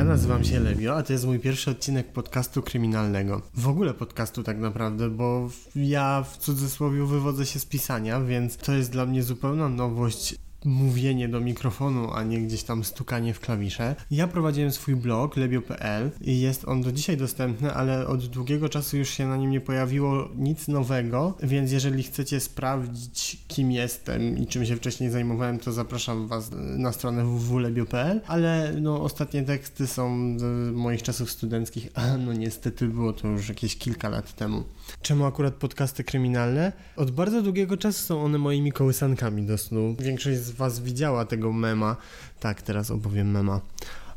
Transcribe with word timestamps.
Ja 0.00 0.04
nazywam 0.04 0.44
się 0.44 0.60
Lewio, 0.60 0.96
a 0.96 1.02
to 1.02 1.12
jest 1.12 1.26
mój 1.26 1.38
pierwszy 1.38 1.70
odcinek 1.70 2.12
podcastu 2.12 2.62
kryminalnego. 2.62 3.42
W 3.54 3.68
ogóle 3.68 3.94
podcastu 3.94 4.42
tak 4.42 4.58
naprawdę, 4.58 5.10
bo 5.10 5.48
ja 5.76 6.22
w 6.22 6.36
cudzysłowie 6.36 7.04
wywodzę 7.04 7.46
się 7.46 7.58
z 7.58 7.64
pisania, 7.64 8.20
więc 8.20 8.56
to 8.56 8.72
jest 8.72 8.92
dla 8.92 9.06
mnie 9.06 9.22
zupełna 9.22 9.68
nowość 9.68 10.34
mówienie 10.64 11.28
do 11.28 11.40
mikrofonu, 11.40 12.10
a 12.12 12.22
nie 12.22 12.40
gdzieś 12.40 12.62
tam 12.62 12.84
stukanie 12.84 13.34
w 13.34 13.40
klawisze. 13.40 13.96
Ja 14.10 14.28
prowadziłem 14.28 14.70
swój 14.70 14.96
blog 14.96 15.36
lebio.pl 15.36 16.10
i 16.20 16.40
jest 16.40 16.64
on 16.68 16.82
do 16.82 16.92
dzisiaj 16.92 17.16
dostępny, 17.16 17.74
ale 17.74 18.06
od 18.06 18.26
długiego 18.26 18.68
czasu 18.68 18.96
już 18.96 19.08
się 19.10 19.26
na 19.26 19.36
nim 19.36 19.50
nie 19.50 19.60
pojawiło 19.60 20.28
nic 20.36 20.68
nowego, 20.68 21.36
więc 21.42 21.72
jeżeli 21.72 22.02
chcecie 22.02 22.40
sprawdzić 22.40 23.38
kim 23.48 23.72
jestem 23.72 24.38
i 24.38 24.46
czym 24.46 24.66
się 24.66 24.76
wcześniej 24.76 25.10
zajmowałem, 25.10 25.58
to 25.58 25.72
zapraszam 25.72 26.28
Was 26.28 26.50
na 26.76 26.92
stronę 26.92 27.24
www.lebio.pl, 27.24 28.20
ale 28.26 28.72
no 28.80 29.02
ostatnie 29.02 29.42
teksty 29.42 29.86
są 29.86 30.38
z 30.38 30.74
moich 30.74 31.02
czasów 31.02 31.30
studenckich, 31.30 31.88
a 31.94 32.16
no 32.16 32.32
niestety 32.32 32.86
było 32.86 33.12
to 33.12 33.28
już 33.28 33.48
jakieś 33.48 33.76
kilka 33.76 34.08
lat 34.08 34.34
temu. 34.36 34.64
Czemu 35.02 35.24
akurat 35.24 35.54
podcasty 35.54 36.04
kryminalne? 36.04 36.72
Od 36.96 37.10
bardzo 37.10 37.42
długiego 37.42 37.76
czasu 37.76 38.04
są 38.04 38.22
one 38.22 38.38
moimi 38.38 38.72
kołysankami 38.72 39.42
do 39.42 39.58
snu. 39.58 39.96
Większość 39.98 40.38
z 40.38 40.49
Was 40.52 40.80
widziała 40.80 41.24
tego 41.24 41.52
mema. 41.52 41.96
Tak, 42.40 42.62
teraz 42.62 42.90
opowiem 42.90 43.30
mema 43.30 43.60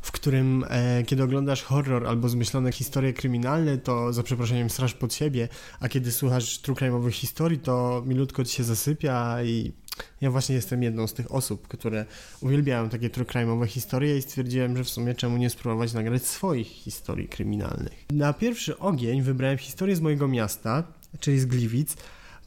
w 0.04 0.12
którym 0.12 0.64
e, 0.68 1.02
kiedy 1.06 1.22
oglądasz 1.22 1.62
horror 1.62 2.06
albo 2.06 2.28
zmyślone 2.28 2.72
historie 2.72 3.12
kryminalne, 3.12 3.78
to 3.78 4.12
za 4.12 4.22
przeproszeniem 4.22 4.70
strasz 4.70 4.94
pod 4.94 5.14
siebie, 5.14 5.48
a 5.80 5.88
kiedy 5.88 6.12
słuchasz 6.12 6.58
true 6.58 7.10
historii, 7.10 7.58
to 7.58 8.02
milutko 8.06 8.44
ci 8.44 8.56
się 8.56 8.64
zasypia 8.64 9.42
i 9.42 9.72
ja 10.20 10.30
właśnie 10.30 10.54
jestem 10.54 10.82
jedną 10.82 11.06
z 11.06 11.14
tych 11.14 11.32
osób, 11.32 11.68
które 11.68 12.06
uwielbiają 12.40 12.88
takie 12.88 13.10
true 13.10 13.66
historie 13.66 14.16
i 14.16 14.22
stwierdziłem, 14.22 14.76
że 14.76 14.84
w 14.84 14.88
sumie 14.88 15.14
czemu 15.14 15.36
nie 15.36 15.50
spróbować 15.50 15.92
nagrać 15.92 16.26
swoich 16.26 16.66
historii 16.66 17.28
kryminalnych. 17.28 18.04
Na 18.12 18.32
pierwszy 18.32 18.78
ogień 18.78 19.22
wybrałem 19.22 19.58
historię 19.58 19.96
z 19.96 20.00
mojego 20.00 20.28
miasta, 20.28 20.82
czyli 21.20 21.40
z 21.40 21.46
Gliwic, 21.46 21.96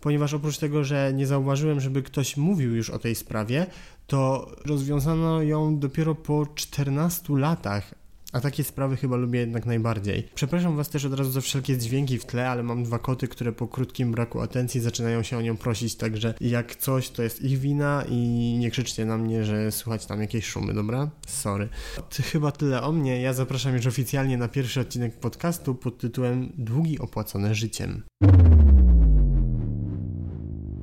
ponieważ 0.01 0.33
oprócz 0.33 0.57
tego, 0.57 0.83
że 0.83 1.11
nie 1.13 1.27
zauważyłem, 1.27 1.79
żeby 1.79 2.03
ktoś 2.03 2.37
mówił 2.37 2.75
już 2.75 2.89
o 2.89 2.99
tej 2.99 3.15
sprawie, 3.15 3.65
to 4.07 4.51
rozwiązano 4.65 5.41
ją 5.41 5.79
dopiero 5.79 6.15
po 6.15 6.47
14 6.55 7.33
latach, 7.37 7.93
a 8.33 8.41
takie 8.41 8.63
sprawy 8.63 8.97
chyba 8.97 9.15
lubię 9.15 9.39
jednak 9.39 9.65
najbardziej. 9.65 10.29
Przepraszam 10.35 10.75
Was 10.75 10.89
też 10.89 11.05
od 11.05 11.13
razu 11.13 11.31
za 11.31 11.41
wszelkie 11.41 11.77
dźwięki 11.77 12.19
w 12.19 12.25
tle, 12.25 12.49
ale 12.49 12.63
mam 12.63 12.83
dwa 12.83 12.99
koty, 12.99 13.27
które 13.27 13.51
po 13.51 13.67
krótkim 13.67 14.11
braku 14.11 14.41
atencji 14.41 14.81
zaczynają 14.81 15.23
się 15.23 15.37
o 15.37 15.41
nią 15.41 15.57
prosić, 15.57 15.95
także 15.95 16.33
jak 16.41 16.75
coś, 16.75 17.09
to 17.09 17.23
jest 17.23 17.41
ich 17.41 17.59
wina 17.59 18.03
i 18.09 18.15
nie 18.59 18.71
krzyczcie 18.71 19.05
na 19.05 19.17
mnie, 19.17 19.45
że 19.45 19.71
słychać 19.71 20.05
tam 20.05 20.21
jakieś 20.21 20.45
szumy, 20.45 20.73
dobra? 20.73 21.09
Sorry. 21.27 21.69
To 21.95 22.23
chyba 22.23 22.51
tyle 22.51 22.81
o 22.81 22.91
mnie. 22.91 23.21
Ja 23.21 23.33
zapraszam 23.33 23.75
już 23.75 23.87
oficjalnie 23.87 24.37
na 24.37 24.47
pierwszy 24.47 24.79
odcinek 24.79 25.19
podcastu 25.19 25.75
pod 25.75 25.97
tytułem 25.97 26.53
Długi 26.57 26.99
opłacone 26.99 27.55
życiem. 27.55 28.03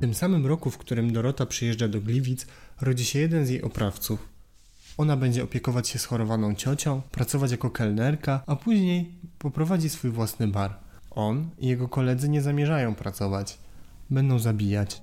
Tym 0.05 0.13
samym 0.13 0.47
roku, 0.47 0.71
w 0.71 0.77
którym 0.77 1.13
Dorota 1.13 1.45
przyjeżdża 1.45 1.87
do 1.87 2.01
Gliwic, 2.01 2.45
rodzi 2.81 3.05
się 3.05 3.19
jeden 3.19 3.45
z 3.45 3.49
jej 3.49 3.61
oprawców. 3.61 4.29
Ona 4.97 5.17
będzie 5.17 5.43
opiekować 5.43 5.87
się 5.87 5.99
schorowaną 5.99 6.55
ciocią, 6.55 7.01
pracować 7.11 7.51
jako 7.51 7.69
kelnerka, 7.69 8.43
a 8.47 8.55
później 8.55 9.11
poprowadzi 9.39 9.89
swój 9.89 10.11
własny 10.11 10.47
bar. 10.47 10.79
On 11.11 11.49
i 11.59 11.67
jego 11.67 11.87
koledzy 11.87 12.29
nie 12.29 12.41
zamierzają 12.41 12.95
pracować. 12.95 13.57
Będą 14.09 14.39
zabijać. 14.39 15.01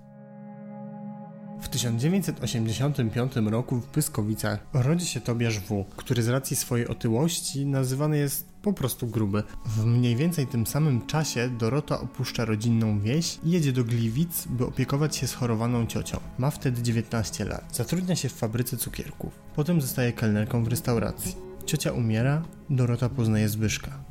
W 1.61 1.69
1985 1.69 3.33
roku 3.37 3.81
w 3.81 3.87
Pyskowicach 3.87 4.67
rodzi 4.73 5.07
się 5.07 5.21
Tobiasz 5.21 5.59
W., 5.59 5.85
który 5.97 6.23
z 6.23 6.29
racji 6.29 6.57
swojej 6.57 6.89
otyłości 6.89 7.67
nazywany 7.67 8.19
jest 8.19 8.52
po 8.63 8.73
prostu 8.73 9.07
gruby. 9.07 9.43
W 9.67 9.85
mniej 9.85 10.17
więcej 10.17 10.47
tym 10.47 10.67
samym 10.67 11.07
czasie 11.07 11.51
Dorota 11.59 12.01
opuszcza 12.01 12.45
rodzinną 12.45 13.01
wieś 13.01 13.39
i 13.45 13.51
jedzie 13.51 13.73
do 13.73 13.85
Gliwic, 13.85 14.47
by 14.47 14.67
opiekować 14.67 15.17
się 15.17 15.27
schorowaną 15.27 15.87
ciocią. 15.87 16.21
Ma 16.39 16.51
wtedy 16.51 16.83
19 16.83 17.45
lat. 17.45 17.77
Zatrudnia 17.77 18.17
się 18.17 18.29
w 18.29 18.33
fabryce 18.33 18.77
cukierków. 18.77 19.33
Potem 19.57 19.81
zostaje 19.81 20.13
kelnerką 20.13 20.65
w 20.65 20.69
restauracji. 20.69 21.35
Ciocia 21.67 21.93
umiera, 21.93 22.43
Dorota 22.71 23.09
poznaje 23.09 23.49
Zbyszka. 23.49 24.05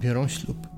Biorą 0.00 0.28
ślub. 0.28 0.68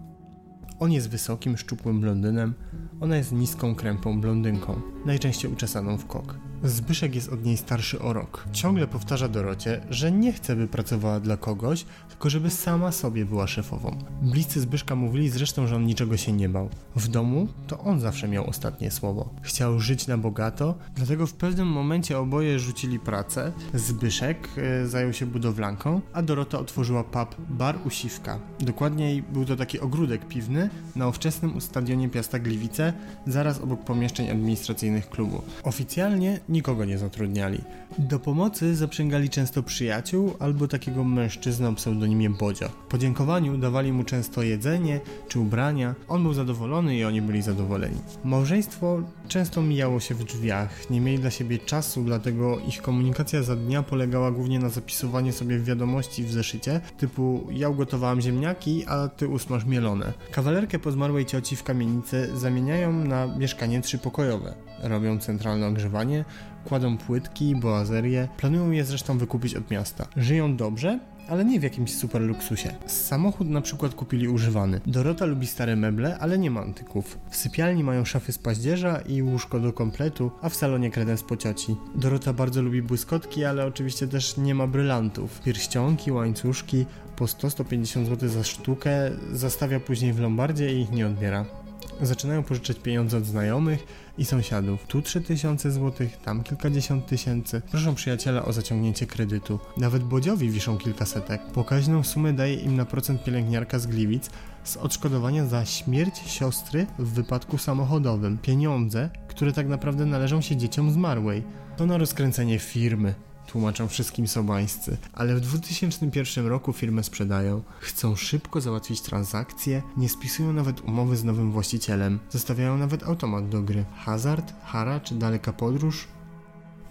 On 0.81 0.93
jest 0.93 1.11
wysokim, 1.11 1.57
szczupłym 1.57 2.01
blondynem, 2.01 2.55
ona 3.01 3.17
jest 3.17 3.33
niską, 3.33 3.75
krępą 3.75 4.21
blondynką, 4.21 4.81
najczęściej 5.07 5.53
uczesaną 5.53 5.99
w 5.99 6.07
kok. 6.07 6.39
Zbyszek 6.65 7.15
jest 7.15 7.29
od 7.29 7.45
niej 7.45 7.57
starszy 7.57 8.01
o 8.01 8.13
rok. 8.13 8.45
Ciągle 8.53 8.87
powtarza 8.87 9.29
Dorocie, 9.29 9.81
że 9.91 10.13
nie 10.13 10.33
chce, 10.33 10.57
by 10.57 10.69
pracowała 10.69 11.21
dla 11.21 11.37
kogoś, 11.37 11.85
tylko 12.09 12.31
żeby 12.31 12.51
sama 12.51 12.93
sobie 12.93 13.25
była 13.25 13.47
szefową. 13.47 13.99
Bliscy 14.23 14.61
Zbyszka 14.61 14.95
mówili 14.95 15.31
zresztą, 15.31 15.67
że 15.67 15.77
on 15.77 15.87
niczego 15.87 16.17
się 16.17 16.33
nie 16.33 16.49
bał. 16.49 16.69
W 16.97 17.09
domu 17.09 17.49
to 17.67 17.79
on 17.79 18.01
zawsze 18.01 18.29
miał 18.29 18.47
ostatnie 18.47 18.91
słowo. 18.91 19.29
Chciał 19.43 19.81
żyć 19.81 20.07
na 20.07 20.19
bogato, 20.19 20.75
dlatego 20.95 21.27
w 21.27 21.33
pewnym 21.33 21.69
momencie 21.69 22.19
oboje 22.19 22.59
rzucili 22.59 22.99
pracę. 22.99 23.53
Zbyszek 23.75 24.49
e, 24.57 24.87
zajął 24.87 25.13
się 25.13 25.27
budowlanką, 25.27 26.01
a 26.13 26.23
Dorota 26.23 26.59
otworzyła 26.59 27.05
pub 27.05 27.37
Bar 27.49 27.79
Usiwka. 27.87 28.39
Dokładniej 28.61 29.23
był 29.23 29.45
to 29.45 29.57
taki 29.57 29.81
ogródek 29.81 30.29
piwny 30.29 30.71
na 30.97 31.09
ówczesnym 31.09 31.61
stadionie 31.61 32.09
Piasta 32.09 32.39
Gliwice, 32.39 32.93
zaraz 33.27 33.61
obok 33.61 33.85
pomieszczeń 33.85 34.31
administracyjnych 34.31 35.11
klubu. 35.11 35.43
Oficjalnie 35.63 36.41
nikogo 36.55 36.85
nie 36.85 36.99
zatrudniali. 36.99 37.61
Do 37.99 38.19
pomocy 38.19 38.77
zaprzęgali 38.77 39.31
często 39.31 39.63
przyjaciół 39.63 40.35
albo 40.39 40.69
takiego 40.69 41.05
mężczyznę 41.05 41.69
o 41.69 41.73
pseudonimie 41.73 42.31
Bodzio. 42.31 42.69
W 42.69 42.89
podziękowaniu 42.89 43.59
dawali 43.59 43.93
mu 43.93 44.05
często 44.05 44.43
jedzenie 44.43 45.01
czy 45.29 45.41
ubrania, 45.41 45.95
on 46.09 46.23
był 46.23 46.35
zadowolony 46.35 46.97
i 46.97 47.05
oni 47.05 47.23
byli 47.23 47.43
zadowoleni. 47.43 47.97
Małżeństwo 48.25 49.03
często 49.29 49.63
mijało 49.63 50.01
się 50.01 50.15
w 50.15 50.25
drzwiach, 50.25 50.91
nie 50.91 51.01
mieli 51.01 51.19
dla 51.19 51.31
siebie 51.31 51.59
czasu, 51.59 52.05
dlatego 52.05 52.59
ich 52.59 52.83
komunikacja 52.83 53.43
za 53.43 53.57
dnia 53.57 53.83
polegała 53.83 54.31
głównie 54.31 54.59
na 54.59 54.69
zapisywaniu 54.69 55.33
sobie 55.33 55.59
wiadomości 55.59 56.25
w 56.25 56.33
zeszycie, 56.33 56.81
typu 56.99 57.47
ja 57.51 57.69
ugotowałam 57.69 58.21
ziemniaki, 58.21 58.85
a 58.87 59.09
ty 59.09 59.29
usmaż 59.29 59.65
mielone. 59.65 60.13
Kawalerkę 60.31 60.79
po 60.79 60.91
zmarłej 60.93 61.27
cioci 61.27 61.57
w 61.57 61.63
kamienicy 61.63 62.31
zamieniają 62.37 62.93
na 62.93 63.27
mieszkanie 63.27 63.81
trzypokojowe. 63.81 64.55
Robią 64.85 65.19
centralne 65.19 65.67
ogrzewanie, 65.67 66.25
kładą 66.65 66.99
płytki, 66.99 67.57
boazerię, 67.57 68.29
planują 68.37 68.71
je 68.71 68.85
zresztą 68.85 69.19
wykupić 69.19 69.55
od 69.55 69.71
miasta. 69.71 70.07
Żyją 70.17 70.57
dobrze, 70.57 70.99
ale 71.29 71.45
nie 71.45 71.61
w 71.61 71.63
jakimś 71.63 71.95
super 71.95 72.23
luksusie. 72.23 72.75
Samochód 72.87 73.49
na 73.49 73.61
przykład 73.61 73.95
kupili 73.95 74.29
używany. 74.29 74.81
Dorota 74.87 75.25
lubi 75.25 75.47
stare 75.47 75.77
meble, 75.77 76.19
ale 76.19 76.39
nie 76.39 76.51
ma 76.51 76.61
antyków. 76.61 77.19
W 77.31 77.37
sypialni 77.37 77.85
mają 77.85 78.05
szafy 78.05 78.33
z 78.33 78.39
paździerza 78.39 79.01
i 79.01 79.23
łóżko 79.23 79.61
do 79.61 79.73
kompletu, 79.73 80.31
a 80.43 80.49
w 80.49 80.55
salonie 80.55 80.91
kredens 80.91 81.23
po 81.23 81.37
cioci. 81.37 81.77
Dorota 81.95 82.33
bardzo 82.33 82.63
lubi 82.63 82.83
błyskotki, 82.83 83.45
ale 83.45 83.67
oczywiście 83.67 84.09
też 84.09 84.37
nie 84.37 84.55
ma 84.55 84.67
brylantów. 84.67 85.41
Pierścionki, 85.41 86.13
łańcuszki, 86.13 86.87
po 87.17 87.25
100-150 87.25 88.05
zł 88.05 88.29
za 88.29 88.45
sztukę, 88.45 89.11
zastawia 89.33 89.81
później 89.81 90.13
w 90.13 90.21
lombardzie 90.21 90.75
i 90.75 90.81
ich 90.81 90.91
nie 90.91 91.07
odbiera. 91.07 91.64
Zaczynają 92.03 92.43
pożyczać 92.43 92.79
pieniądze 92.79 93.19
od 93.19 93.27
znajomych 93.27 93.87
i 94.19 94.25
sąsiadów. 94.25 94.87
Tu 94.87 95.03
3000 95.03 95.71
zł, 95.71 96.07
tam 96.25 96.43
kilkadziesiąt 96.43 97.07
tysięcy. 97.07 97.63
Proszą 97.71 97.95
przyjaciela 97.95 98.45
o 98.45 98.53
zaciągnięcie 98.53 99.07
kredytu. 99.07 99.59
Nawet 99.77 100.03
Bodziowi 100.03 100.51
wiszą 100.51 100.79
kilkasetek. 100.79 101.43
Pokaźną 101.43 102.03
sumę 102.03 102.33
daje 102.33 102.55
im 102.55 102.77
na 102.77 102.85
procent 102.85 103.25
pielęgniarka 103.25 103.79
z 103.79 103.87
Gliwic 103.87 104.31
z 104.65 104.77
odszkodowania 104.77 105.47
za 105.47 105.65
śmierć 105.65 106.19
siostry 106.27 106.87
w 106.99 107.13
wypadku 107.13 107.59
samochodowym. 107.59 108.39
Pieniądze, 108.39 109.11
które 109.29 109.53
tak 109.53 109.69
naprawdę 109.69 110.07
należą 110.07 110.41
się 110.41 110.57
dzieciom 110.57 110.91
zmarłej. 110.91 111.43
To 111.77 111.87
na 111.87 111.99
rozkręcenie 111.99 112.59
firmy 112.59 113.15
tłumaczą 113.55 113.89
wszystkim 113.89 114.29
sobańscy, 114.29 114.97
ale 115.13 115.35
w 115.35 115.41
2001 115.41 116.47
roku 116.47 116.73
firmę 116.73 117.05
sprzedają. 117.05 117.63
Chcą 117.81 118.17
szybko 118.17 118.61
załatwić 118.61 119.01
transakcje, 119.01 119.83
nie 119.97 120.09
spisują 120.09 120.53
nawet 120.53 120.81
umowy 120.81 121.17
z 121.17 121.25
nowym 121.25 121.53
właścicielem, 121.53 122.19
zostawiają 122.31 122.79
nawet 122.79 123.03
automat 123.03 123.49
do 123.49 123.63
gry. 123.63 123.85
Hazard, 123.97 124.53
hara 124.65 125.01
czy 125.01 125.15
daleka 125.15 125.53
podróż? 125.53 126.09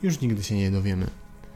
Już 0.03 0.21
nigdy 0.21 0.43
się 0.43 0.55
nie 0.55 0.71
dowiemy. 0.71 1.07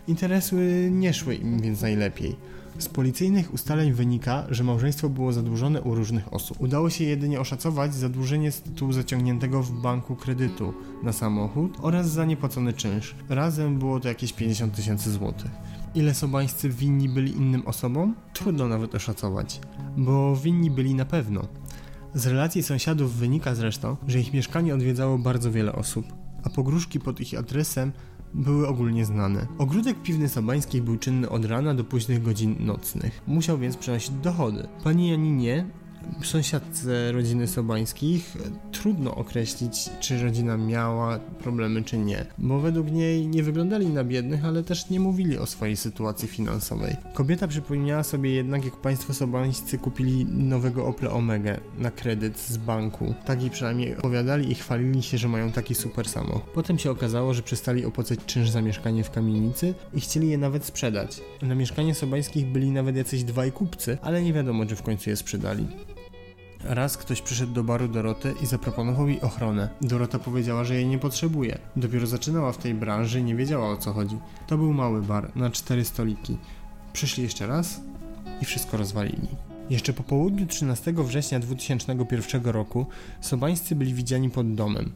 Interesy 0.07 0.89
nie 0.91 1.13
szły 1.13 1.35
im 1.35 1.61
więc 1.61 1.81
najlepiej. 1.81 2.35
Z 2.79 2.89
policyjnych 2.89 3.53
ustaleń 3.53 3.94
wynika, 3.94 4.45
że 4.50 4.63
małżeństwo 4.63 5.09
było 5.09 5.33
zadłużone 5.33 5.81
u 5.81 5.95
różnych 5.95 6.33
osób. 6.33 6.62
Udało 6.62 6.89
się 6.89 7.03
jedynie 7.03 7.39
oszacować 7.39 7.95
zadłużenie 7.95 8.51
z 8.51 8.62
tytułu 8.62 8.91
zaciągniętego 8.91 9.63
w 9.63 9.71
banku 9.71 10.15
kredytu 10.15 10.74
na 11.03 11.13
samochód 11.13 11.77
oraz 11.81 12.09
za 12.09 12.25
niepłacony 12.25 12.74
czynsz. 12.74 13.15
Razem 13.29 13.79
było 13.79 14.00
to 14.00 14.07
jakieś 14.07 14.33
50 14.33 14.75
tysięcy 14.75 15.12
złotych. 15.12 15.51
Ile 15.95 16.13
sobańscy 16.13 16.69
winni 16.69 17.09
byli 17.09 17.31
innym 17.31 17.68
osobom? 17.68 18.15
Trudno 18.33 18.68
nawet 18.68 18.95
oszacować, 18.95 19.59
bo 19.97 20.35
winni 20.35 20.71
byli 20.71 20.94
na 20.94 21.06
pewno. 21.06 21.47
Z 22.13 22.27
relacji 22.27 22.63
sąsiadów 22.63 23.15
wynika 23.15 23.56
zresztą, 23.56 23.95
że 24.07 24.19
ich 24.19 24.33
mieszkanie 24.33 24.73
odwiedzało 24.73 25.18
bardzo 25.18 25.51
wiele 25.51 25.73
osób, 25.73 26.06
a 26.44 26.50
pogróżki 26.50 27.00
pod 27.00 27.19
ich 27.19 27.39
adresem 27.39 27.91
były 28.33 28.68
ogólnie 28.68 29.06
znane. 29.06 29.47
Ogródek 29.57 30.01
piwny 30.01 30.29
Sobańskich 30.29 30.83
był 30.83 30.97
czynny 30.97 31.29
od 31.29 31.45
rana 31.45 31.74
do 31.74 31.83
późnych 31.83 32.24
godzin 32.24 32.56
nocnych. 32.59 33.21
Musiał 33.27 33.57
więc 33.57 33.77
przynosić 33.77 34.09
dochody. 34.09 34.68
Pani 34.83 35.09
Janinie 35.09 35.65
sąsiadce 36.23 37.11
rodziny 37.11 37.47
Sobańskich 37.47 38.38
trudno 38.71 39.15
określić, 39.15 39.89
czy 39.99 40.23
rodzina 40.23 40.57
miała 40.57 41.19
problemy, 41.19 41.83
czy 41.83 41.97
nie, 41.97 42.25
bo 42.38 42.59
według 42.59 42.91
niej 42.91 43.27
nie 43.27 43.44
wyglądali 43.44 43.88
na 43.88 44.03
biednych, 44.03 44.45
ale 44.45 44.63
też 44.63 44.89
nie 44.89 44.99
mówili 44.99 45.38
o 45.38 45.45
swojej 45.45 45.77
sytuacji 45.77 46.27
finansowej. 46.27 46.95
Kobieta 47.13 47.47
przypomniała 47.47 48.03
sobie 48.03 48.31
jednak, 48.31 48.65
jak 48.65 48.75
państwo 48.75 49.13
sobańscy 49.13 49.77
kupili 49.77 50.25
nowego 50.25 50.85
Opla 50.85 51.11
Omega 51.11 51.57
na 51.79 51.91
kredyt 51.91 52.39
z 52.39 52.57
banku. 52.57 53.13
Tak 53.25 53.41
jej 53.41 53.49
przynajmniej 53.49 53.97
opowiadali 53.97 54.51
i 54.51 54.55
chwalili 54.55 55.03
się, 55.03 55.17
że 55.17 55.27
mają 55.27 55.51
taki 55.51 55.75
super 55.75 56.09
samochód. 56.09 56.51
Potem 56.53 56.79
się 56.79 56.91
okazało, 56.91 57.33
że 57.33 57.41
przestali 57.44 57.85
opłacać 57.85 58.19
czynsz 58.25 58.49
za 58.49 58.61
mieszkanie 58.61 59.03
w 59.03 59.11
kamienicy 59.11 59.73
i 59.94 60.01
chcieli 60.01 60.29
je 60.29 60.38
nawet 60.38 60.65
sprzedać. 60.65 61.21
Na 61.41 61.55
mieszkanie 61.55 61.95
Sobańskich 61.95 62.45
byli 62.47 62.71
nawet 62.71 62.95
jacyś 62.95 63.23
dwaj 63.23 63.51
kupcy, 63.51 63.97
ale 64.01 64.21
nie 64.21 64.33
wiadomo, 64.33 64.65
czy 64.65 64.75
w 64.75 64.81
końcu 64.81 65.09
je 65.09 65.15
sprzedali. 65.15 65.67
Raz 66.63 66.98
ktoś 66.98 67.21
przyszedł 67.21 67.54
do 67.54 67.63
baru 67.63 67.88
Doroty 67.88 68.33
i 68.44 68.45
zaproponował 68.45 69.07
jej 69.07 69.21
ochronę. 69.21 69.69
Dorota 69.81 70.19
powiedziała, 70.19 70.63
że 70.63 70.75
jej 70.75 70.88
nie 70.88 71.00
potrzebuje. 71.00 71.59
Dopiero 71.75 72.07
zaczynała 72.07 72.51
w 72.51 72.57
tej 72.57 72.74
branży 72.74 73.21
nie 73.21 73.36
wiedziała 73.36 73.69
o 73.69 73.77
co 73.77 73.94
chodzi. 73.94 74.18
To 74.48 74.57
był 74.57 74.74
mały 74.74 75.01
bar 75.01 75.31
na 75.36 75.50
cztery 75.50 75.86
stoliki. 75.86 76.38
Przyszli 76.94 77.24
jeszcze 77.24 77.48
raz 77.48 77.81
i 78.42 78.45
wszystko 78.45 78.77
rozwalili. 78.77 79.27
Jeszcze 79.69 79.93
po 79.93 80.03
południu 80.03 80.45
13 80.45 80.93
września 80.97 81.39
2001 81.39 82.45
roku 82.45 82.85
sobańscy 83.21 83.75
byli 83.75 83.93
widziani 83.93 84.29
pod 84.29 84.55
domem. 84.55 84.91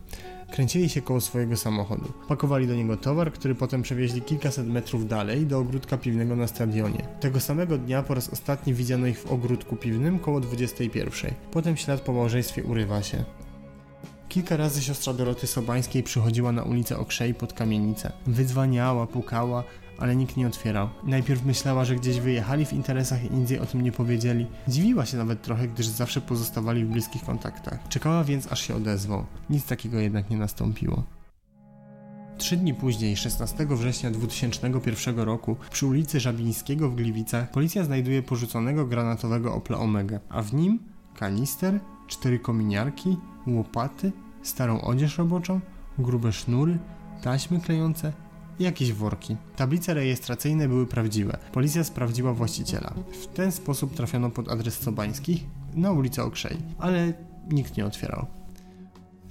Kręcili 0.52 0.90
się 0.90 1.02
koło 1.02 1.22
swojego 1.22 1.58
samochodu. 1.58 2.14
Pakowali 2.28 2.68
do 2.68 2.76
niego 2.76 2.98
towar, 2.98 3.34
który 3.34 3.56
potem 3.56 3.82
przewieźli 3.82 4.22
kilkaset 4.22 4.68
metrów 4.68 5.08
dalej 5.08 5.46
do 5.46 5.60
ogródka 5.60 5.98
piwnego 5.98 6.36
na 6.36 6.48
stadionie. 6.48 7.08
Tego 7.20 7.40
samego 7.40 7.78
dnia 7.78 8.04
po 8.04 8.14
raz 8.14 8.30
ostatni 8.30 8.74
widziano 8.74 9.08
ich 9.08 9.20
w 9.20 9.32
ogródku 9.32 9.76
piwnym 9.76 10.20
koło 10.20 10.40
21. 10.40 11.34
Potem 11.52 11.78
ślad 11.78 12.02
po 12.02 12.14
małżeństwie 12.14 12.64
urywa 12.64 13.04
się. 13.04 13.24
Kilka 14.30 14.58
razy 14.58 14.82
siostra 14.82 15.14
Doroty 15.14 15.48
Sobańskiej 15.48 16.04
przychodziła 16.04 16.52
na 16.52 16.64
ulicę 16.64 16.98
Okrzej 16.98 17.34
pod 17.34 17.54
kamienicę. 17.54 18.12
Wydzwaniała, 18.28 19.08
pukała, 19.08 19.64
ale 20.02 20.16
nikt 20.16 20.38
nie 20.38 20.48
otwierał. 20.48 20.90
Najpierw 21.04 21.46
myślała, 21.46 21.86
że 21.86 21.96
gdzieś 21.96 22.20
wyjechali 22.20 22.66
w 22.66 22.74
interesach 22.74 23.24
i 23.24 23.34
nic 23.34 23.50
jej 23.50 23.60
o 23.60 23.66
tym 23.66 23.82
nie 23.82 23.92
powiedzieli. 23.92 24.48
Dziwiła 24.68 25.06
się 25.06 25.18
nawet 25.18 25.42
trochę, 25.42 25.68
gdyż 25.68 25.88
zawsze 25.88 26.22
pozostawali 26.22 26.86
w 26.86 26.90
bliskich 26.90 27.24
kontaktach. 27.24 27.88
Czekała 27.90 28.24
więc, 28.24 28.52
aż 28.52 28.62
się 28.62 28.76
odezwał. 28.76 29.26
Nic 29.50 29.66
takiego 29.66 30.00
jednak 30.00 30.30
nie 30.30 30.38
nastąpiło. 30.38 31.04
Trzy 32.38 32.58
dni 32.58 32.74
później, 32.74 33.18
16 33.18 33.68
września 33.70 34.12
2001 34.12 35.20
roku, 35.20 35.56
przy 35.72 35.88
ulicy 35.88 36.20
Żabińskiego 36.20 36.90
w 36.90 36.96
Gliwicach, 36.96 37.52
policja 37.52 37.84
znajduje 37.84 38.24
porzuconego 38.24 38.86
granatowego 38.86 39.56
Opla 39.56 39.78
Omega, 39.78 40.20
a 40.30 40.42
w 40.42 40.54
nim 40.54 40.80
kanister, 41.16 41.80
cztery 42.08 42.40
kominiarki, 42.40 43.18
łopaty, 43.48 44.12
starą 44.44 44.82
odzież 44.82 45.18
roboczą, 45.18 45.60
grube 46.00 46.32
sznury, 46.32 46.80
taśmy 47.24 47.60
klejące 47.60 48.14
jakieś 48.62 48.94
worki. 48.94 49.38
Tablice 49.56 49.94
rejestracyjne 49.94 50.68
były 50.68 50.88
prawdziwe. 50.88 51.38
Policja 51.52 51.84
sprawdziła 51.84 52.34
właściciela. 52.34 52.94
W 53.24 53.28
ten 53.28 53.52
sposób 53.52 53.96
trafiono 53.96 54.30
pod 54.30 54.50
adres 54.50 54.80
Sobańskich 54.80 55.44
na 55.74 55.92
ulicę 55.92 56.24
Okrzej, 56.24 56.58
ale 56.80 57.14
nikt 57.52 57.78
nie 57.78 57.86
otwierał. 57.86 58.26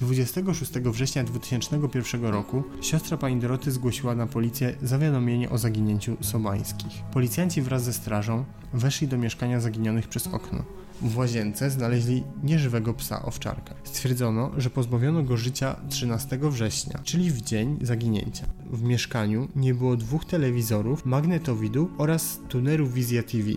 26 0.01 0.73
września 0.73 1.25
2001 1.25 2.25
roku 2.25 2.63
siostra 2.81 3.17
pani 3.17 3.41
Doroty 3.41 3.71
zgłosiła 3.71 4.15
na 4.15 4.27
policję 4.27 4.75
zawiadomienie 4.83 5.51
o 5.51 5.59
zaginięciu 5.59 6.17
Sobańskich. 6.21 6.93
Policjanci 7.13 7.63
wraz 7.63 7.85
ze 7.85 7.93
strażą 7.93 8.45
weszli 8.75 9.09
do 9.09 9.19
mieszkania 9.19 9.61
zaginionych 9.61 10.09
przez 10.09 10.27
okno. 10.27 10.65
W 11.03 11.17
łazience 11.17 11.71
znaleźli 11.71 12.23
nieżywego 12.43 12.95
psa 12.95 13.23
owczarka. 13.23 13.75
Stwierdzono, 13.85 14.51
że 14.57 14.71
pozbawiono 14.71 15.23
go 15.23 15.37
życia 15.37 15.77
13 15.89 16.39
września, 16.43 17.01
czyli 17.05 17.31
w 17.31 17.41
dzień 17.41 17.79
zaginięcia. 17.83 18.47
W 18.71 18.83
mieszkaniu 18.83 19.49
nie 19.57 19.75
było 19.75 19.97
dwóch 19.97 20.25
telewizorów, 20.25 21.07
magnetowidu 21.07 21.91
oraz 21.99 22.41
tuneru 22.49 22.87
Wizja 22.87 23.23
TV. 23.23 23.51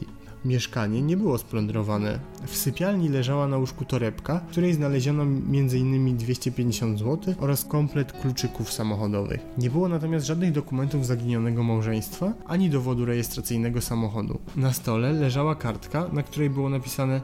Mieszkanie 0.45 1.01
nie 1.01 1.17
było 1.17 1.37
splądrowane. 1.37 2.19
W 2.45 2.57
sypialni 2.57 3.09
leżała 3.09 3.47
na 3.47 3.57
łóżku 3.57 3.85
torebka, 3.85 4.39
w 4.39 4.51
której 4.51 4.73
znaleziono 4.73 5.23
m.in. 5.23 6.17
250 6.17 6.99
zł 6.99 7.33
oraz 7.39 7.65
komplet 7.65 8.13
kluczyków 8.13 8.73
samochodowych. 8.73 9.39
Nie 9.57 9.69
było 9.69 9.89
natomiast 9.89 10.25
żadnych 10.25 10.51
dokumentów 10.51 11.05
zaginionego 11.05 11.63
małżeństwa, 11.63 12.33
ani 12.45 12.69
dowodu 12.69 13.05
rejestracyjnego 13.05 13.81
samochodu. 13.81 14.39
Na 14.55 14.73
stole 14.73 15.13
leżała 15.13 15.55
kartka, 15.55 16.09
na 16.13 16.23
której 16.23 16.49
było 16.49 16.69
napisane 16.69 17.21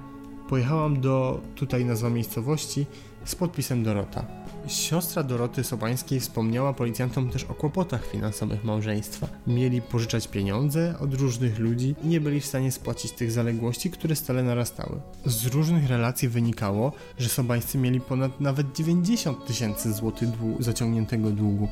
Pojechałam 0.50 1.02
do, 1.02 1.42
tutaj 1.56 1.86
nazwa 1.86 2.10
miejscowości, 2.10 2.86
z 3.26 3.36
podpisem 3.36 3.84
Dorota. 3.84 4.26
Siostra 4.68 5.24
Doroty 5.24 5.64
Sobańskiej 5.64 6.20
wspomniała 6.20 6.74
policjantom 6.74 7.30
też 7.30 7.44
o 7.44 7.54
kłopotach 7.54 8.06
finansowych 8.06 8.64
małżeństwa. 8.64 9.28
Mieli 9.48 9.82
pożyczać 9.82 10.28
pieniądze 10.28 10.96
od 11.00 11.14
różnych 11.14 11.60
ludzi 11.60 11.96
i 12.04 12.08
nie 12.08 12.22
byli 12.22 12.42
w 12.42 12.46
stanie 12.46 12.72
spłacić 12.72 13.12
tych 13.12 13.32
zaległości, 13.32 13.92
które 13.92 14.16
stale 14.16 14.44
narastały. 14.44 15.02
Z 15.26 15.46
różnych 15.46 15.90
relacji 15.90 16.30
wynikało, 16.30 16.92
że 17.18 17.30
Sobańscy 17.30 17.78
mieli 17.78 18.02
ponad 18.02 18.42
nawet 18.42 18.76
90 18.76 19.46
tysięcy 19.46 19.94
złotych 19.94 20.30
zaciągniętego 20.60 21.32
długu. 21.32 21.68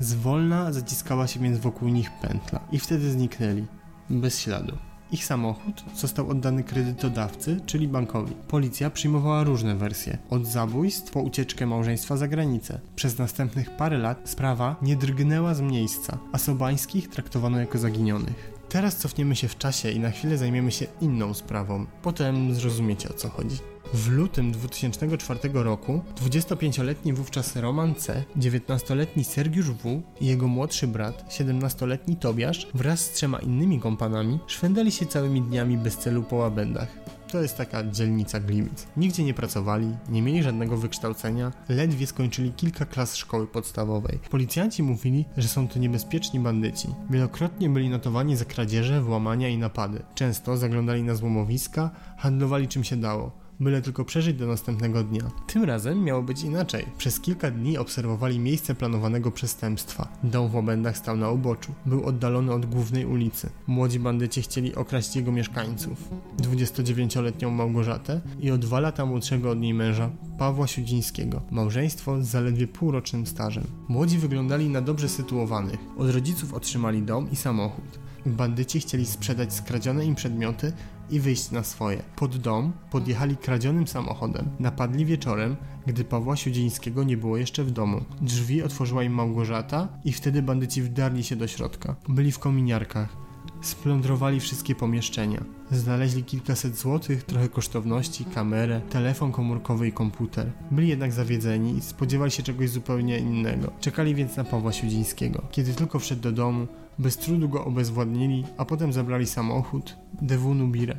Zwolna 0.00 0.72
zaciskała 0.72 1.26
się 1.26 1.40
więc 1.40 1.58
wokół 1.58 1.88
nich 1.88 2.10
pętla 2.10 2.60
i 2.72 2.78
wtedy 2.78 3.10
zniknęli. 3.10 3.66
Bez 4.10 4.40
śladu. 4.40 4.91
Ich 5.12 5.24
samochód 5.24 5.84
został 5.96 6.30
oddany 6.30 6.64
kredytodawcy, 6.64 7.60
czyli 7.66 7.88
bankowi. 7.88 8.34
Policja 8.48 8.90
przyjmowała 8.90 9.44
różne 9.44 9.76
wersje, 9.76 10.18
od 10.30 10.46
zabójstw 10.46 11.12
po 11.12 11.20
ucieczkę 11.20 11.66
małżeństwa 11.66 12.16
za 12.16 12.28
granicę. 12.28 12.80
Przez 12.96 13.18
następnych 13.18 13.76
parę 13.76 13.98
lat 13.98 14.18
sprawa 14.24 14.76
nie 14.82 14.96
drgnęła 14.96 15.54
z 15.54 15.60
miejsca, 15.60 16.18
a 16.32 16.38
Sobańskich 16.38 17.08
traktowano 17.08 17.60
jako 17.60 17.78
zaginionych. 17.78 18.52
Teraz 18.68 18.96
cofniemy 18.96 19.36
się 19.36 19.48
w 19.48 19.58
czasie 19.58 19.90
i 19.90 20.00
na 20.00 20.10
chwilę 20.10 20.38
zajmiemy 20.38 20.72
się 20.72 20.86
inną 21.00 21.34
sprawą. 21.34 21.86
Potem 22.02 22.54
zrozumiecie 22.54 23.08
o 23.08 23.12
co 23.12 23.28
chodzi. 23.28 23.71
W 23.94 24.08
lutym 24.08 24.52
2004 24.52 25.40
roku 25.52 26.02
25-letni 26.24 27.12
wówczas 27.12 27.56
Roman 27.56 27.94
C., 27.94 28.24
19-letni 28.36 29.24
Sergiusz 29.24 29.70
W. 29.70 30.02
i 30.20 30.26
jego 30.26 30.48
młodszy 30.48 30.86
brat, 30.86 31.24
17-letni 31.28 32.16
Tobiasz, 32.16 32.66
wraz 32.74 33.00
z 33.00 33.12
trzema 33.12 33.38
innymi 33.38 33.80
kompanami, 33.80 34.38
szwendali 34.46 34.92
się 34.92 35.06
całymi 35.06 35.42
dniami 35.42 35.78
bez 35.78 35.98
celu 35.98 36.22
po 36.22 36.36
łabędach. 36.36 36.88
To 37.28 37.42
jest 37.42 37.56
taka 37.56 37.90
dzielnica 37.90 38.40
Gliwic. 38.40 38.86
Nigdzie 38.96 39.24
nie 39.24 39.34
pracowali, 39.34 39.96
nie 40.08 40.22
mieli 40.22 40.42
żadnego 40.42 40.76
wykształcenia, 40.76 41.52
ledwie 41.68 42.06
skończyli 42.06 42.52
kilka 42.52 42.86
klas 42.86 43.16
szkoły 43.16 43.46
podstawowej. 43.46 44.18
Policjanci 44.30 44.82
mówili, 44.82 45.24
że 45.36 45.48
są 45.48 45.68
to 45.68 45.78
niebezpieczni 45.78 46.40
bandyci. 46.40 46.88
Wielokrotnie 47.10 47.70
byli 47.70 47.88
notowani 47.88 48.36
za 48.36 48.44
kradzieże, 48.44 49.02
włamania 49.02 49.48
i 49.48 49.58
napady. 49.58 50.02
Często 50.14 50.56
zaglądali 50.56 51.02
na 51.02 51.14
złomowiska, 51.14 51.90
handlowali 52.16 52.68
czym 52.68 52.84
się 52.84 52.96
dało 52.96 53.41
byle 53.62 53.82
tylko 53.82 54.04
przeżyć 54.04 54.36
do 54.36 54.46
następnego 54.46 55.04
dnia. 55.04 55.30
Tym 55.46 55.64
razem 55.64 56.04
miało 56.04 56.22
być 56.22 56.42
inaczej. 56.42 56.86
Przez 56.98 57.20
kilka 57.20 57.50
dni 57.50 57.78
obserwowali 57.78 58.38
miejsce 58.38 58.74
planowanego 58.74 59.30
przestępstwa. 59.30 60.08
Dom 60.22 60.48
w 60.48 60.54
Łabędach 60.54 60.98
stał 60.98 61.16
na 61.16 61.30
uboczu. 61.30 61.72
Był 61.86 62.04
oddalony 62.04 62.52
od 62.52 62.66
głównej 62.66 63.06
ulicy. 63.06 63.50
Młodzi 63.66 64.00
bandyci 64.00 64.42
chcieli 64.42 64.74
okraść 64.74 65.16
jego 65.16 65.32
mieszkańców. 65.32 66.08
29-letnią 66.38 67.50
Małgorzatę 67.50 68.20
i 68.40 68.50
o 68.50 68.58
dwa 68.58 68.80
lata 68.80 69.06
młodszego 69.06 69.50
od 69.50 69.60
niej 69.60 69.74
męża, 69.74 70.10
Pawła 70.38 70.66
Siudzińskiego. 70.66 71.42
Małżeństwo 71.50 72.22
z 72.22 72.26
zaledwie 72.26 72.66
półrocznym 72.66 73.26
stażem. 73.26 73.64
Młodzi 73.88 74.18
wyglądali 74.18 74.68
na 74.68 74.80
dobrze 74.80 75.08
sytuowanych. 75.08 75.80
Od 75.98 76.10
rodziców 76.10 76.54
otrzymali 76.54 77.02
dom 77.02 77.30
i 77.30 77.36
samochód. 77.36 77.98
Bandyci 78.26 78.80
chcieli 78.80 79.06
sprzedać 79.06 79.54
skradzione 79.54 80.04
im 80.04 80.14
przedmioty 80.14 80.72
i 81.10 81.20
wyjść 81.20 81.50
na 81.50 81.62
swoje. 81.62 82.02
Pod 82.16 82.36
dom 82.36 82.72
podjechali 82.90 83.36
kradzionym 83.36 83.86
samochodem. 83.86 84.48
Napadli 84.60 85.04
wieczorem, 85.04 85.56
gdy 85.86 86.04
Pawła 86.04 86.36
Siudzińskiego 86.36 87.04
nie 87.04 87.16
było 87.16 87.36
jeszcze 87.36 87.64
w 87.64 87.70
domu. 87.70 88.04
Drzwi 88.20 88.62
otworzyła 88.62 89.02
im 89.02 89.12
Małgorzata 89.12 89.88
i 90.04 90.12
wtedy 90.12 90.42
bandyci 90.42 90.82
wdarli 90.82 91.24
się 91.24 91.36
do 91.36 91.48
środka. 91.48 91.96
Byli 92.08 92.32
w 92.32 92.38
kominiarkach. 92.38 93.22
Splądrowali 93.62 94.40
wszystkie 94.40 94.74
pomieszczenia. 94.74 95.44
Znaleźli 95.70 96.24
kilkaset 96.24 96.76
złotych, 96.76 97.24
trochę 97.24 97.48
kosztowności, 97.48 98.24
kamerę, 98.24 98.80
telefon 98.90 99.32
komórkowy 99.32 99.88
i 99.88 99.92
komputer. 99.92 100.52
Byli 100.70 100.88
jednak 100.88 101.12
zawiedzeni 101.12 101.76
i 101.76 101.80
spodziewali 101.80 102.30
się 102.30 102.42
czegoś 102.42 102.70
zupełnie 102.70 103.18
innego. 103.18 103.72
Czekali 103.80 104.14
więc 104.14 104.36
na 104.36 104.44
Pawła 104.44 104.72
Siudzińskiego. 104.72 105.42
Kiedy 105.50 105.74
tylko 105.74 105.98
wszedł 105.98 106.22
do 106.22 106.32
domu, 106.32 106.66
bez 106.98 107.16
trudu 107.16 107.48
go 107.48 107.64
obezwładnili, 107.64 108.44
a 108.56 108.64
potem 108.64 108.92
zabrali 108.92 109.26
samochód, 109.26 109.96
Dewunu 110.22 110.68
Birę 110.68 110.94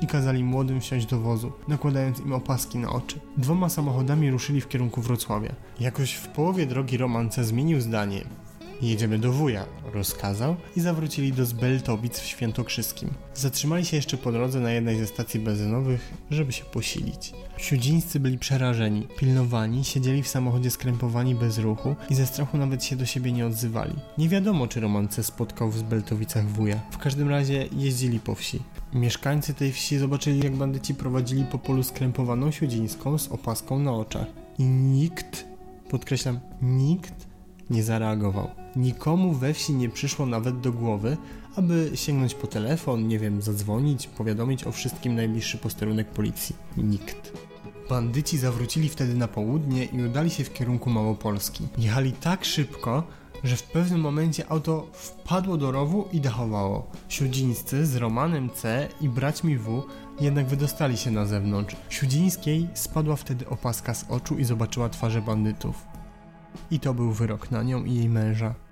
i 0.00 0.06
kazali 0.06 0.44
młodym 0.44 0.80
wsiąść 0.80 1.06
do 1.06 1.20
wozu, 1.20 1.52
nakładając 1.68 2.20
im 2.20 2.32
opaski 2.32 2.78
na 2.78 2.90
oczy. 2.90 3.20
Dwoma 3.36 3.68
samochodami 3.68 4.30
ruszyli 4.30 4.60
w 4.60 4.68
kierunku 4.68 5.02
Wrocławia. 5.02 5.54
Jakoś 5.80 6.14
w 6.14 6.28
połowie 6.28 6.66
drogi 6.66 6.96
Romance 6.96 7.44
zmienił 7.44 7.80
zdanie 7.80 8.24
Jedziemy 8.82 9.18
do 9.18 9.32
wuja, 9.32 9.66
rozkazał 9.94 10.56
i 10.76 10.80
zawrócili 10.80 11.32
do 11.32 11.46
Zbeltowic 11.46 12.18
w 12.18 12.26
Świętokrzyskim. 12.26 13.10
Zatrzymali 13.34 13.84
się 13.84 13.96
jeszcze 13.96 14.16
po 14.16 14.32
drodze 14.32 14.60
na 14.60 14.72
jednej 14.72 14.98
ze 14.98 15.06
stacji 15.06 15.40
benzynowych, 15.40 16.12
żeby 16.30 16.52
się 16.52 16.64
posilić. 16.64 17.32
Siudzińscy 17.56 18.20
byli 18.20 18.38
przerażeni, 18.38 19.08
pilnowani, 19.18 19.84
siedzieli 19.84 20.22
w 20.22 20.28
samochodzie 20.28 20.70
skrępowani 20.70 21.34
bez 21.34 21.58
ruchu 21.58 21.96
i 22.10 22.14
ze 22.14 22.26
strachu 22.26 22.58
nawet 22.58 22.84
się 22.84 22.96
do 22.96 23.06
siebie 23.06 23.32
nie 23.32 23.46
odzywali. 23.46 23.94
Nie 24.18 24.28
wiadomo, 24.28 24.66
czy 24.66 24.80
Romance 24.80 25.24
spotkał 25.24 25.70
w 25.70 25.78
Zbeltowicach 25.78 26.48
wuja. 26.48 26.80
W 26.90 26.98
każdym 26.98 27.28
razie 27.28 27.68
jeździli 27.72 28.20
po 28.20 28.34
wsi. 28.34 28.62
Mieszkańcy 28.94 29.54
tej 29.54 29.72
wsi 29.72 29.98
zobaczyli, 29.98 30.40
jak 30.40 30.56
bandyci 30.56 30.94
prowadzili 30.94 31.44
po 31.44 31.58
polu 31.58 31.82
skrępowaną 31.82 32.50
siudzińską 32.50 33.18
z 33.18 33.28
opaską 33.28 33.78
na 33.78 33.92
oczach. 33.92 34.26
I 34.58 34.64
nikt, 34.64 35.44
podkreślam, 35.90 36.40
nikt 36.62 37.26
nie 37.70 37.82
zareagował. 37.82 38.65
Nikomu 38.76 39.32
we 39.32 39.54
wsi 39.54 39.74
nie 39.74 39.88
przyszło 39.88 40.26
nawet 40.26 40.60
do 40.60 40.72
głowy, 40.72 41.16
aby 41.56 41.90
sięgnąć 41.94 42.34
po 42.34 42.46
telefon, 42.46 43.08
nie 43.08 43.18
wiem, 43.18 43.42
zadzwonić, 43.42 44.06
powiadomić 44.06 44.64
o 44.64 44.72
wszystkim 44.72 45.14
najbliższy 45.14 45.58
posterunek 45.58 46.08
policji. 46.08 46.56
Nikt. 46.76 47.32
Bandyci 47.88 48.38
zawrócili 48.38 48.88
wtedy 48.88 49.14
na 49.14 49.28
południe 49.28 49.84
i 49.84 50.02
udali 50.02 50.30
się 50.30 50.44
w 50.44 50.52
kierunku 50.52 50.90
Małopolski. 50.90 51.68
Jechali 51.78 52.12
tak 52.12 52.44
szybko, 52.44 53.02
że 53.44 53.56
w 53.56 53.62
pewnym 53.62 54.00
momencie 54.00 54.50
auto 54.50 54.86
wpadło 54.92 55.56
do 55.56 55.72
rowu 55.72 56.08
i 56.12 56.20
dachowało. 56.20 56.90
Siudzińscy 57.08 57.86
z 57.86 57.96
Romanem 57.96 58.50
C 58.50 58.88
i 59.00 59.08
braćmi 59.08 59.58
W 59.58 59.82
jednak 60.20 60.46
wydostali 60.46 60.96
się 60.96 61.10
na 61.10 61.26
zewnątrz. 61.26 61.76
Siudzińskiej 61.88 62.68
spadła 62.74 63.16
wtedy 63.16 63.48
opaska 63.48 63.94
z 63.94 64.10
oczu 64.10 64.38
i 64.38 64.44
zobaczyła 64.44 64.88
twarze 64.88 65.22
bandytów. 65.22 65.84
I 66.70 66.80
to 66.80 66.94
był 66.94 67.12
wyrok 67.12 67.50
na 67.50 67.62
nią 67.62 67.84
i 67.84 67.94
jej 67.94 68.08
męża. 68.08 68.65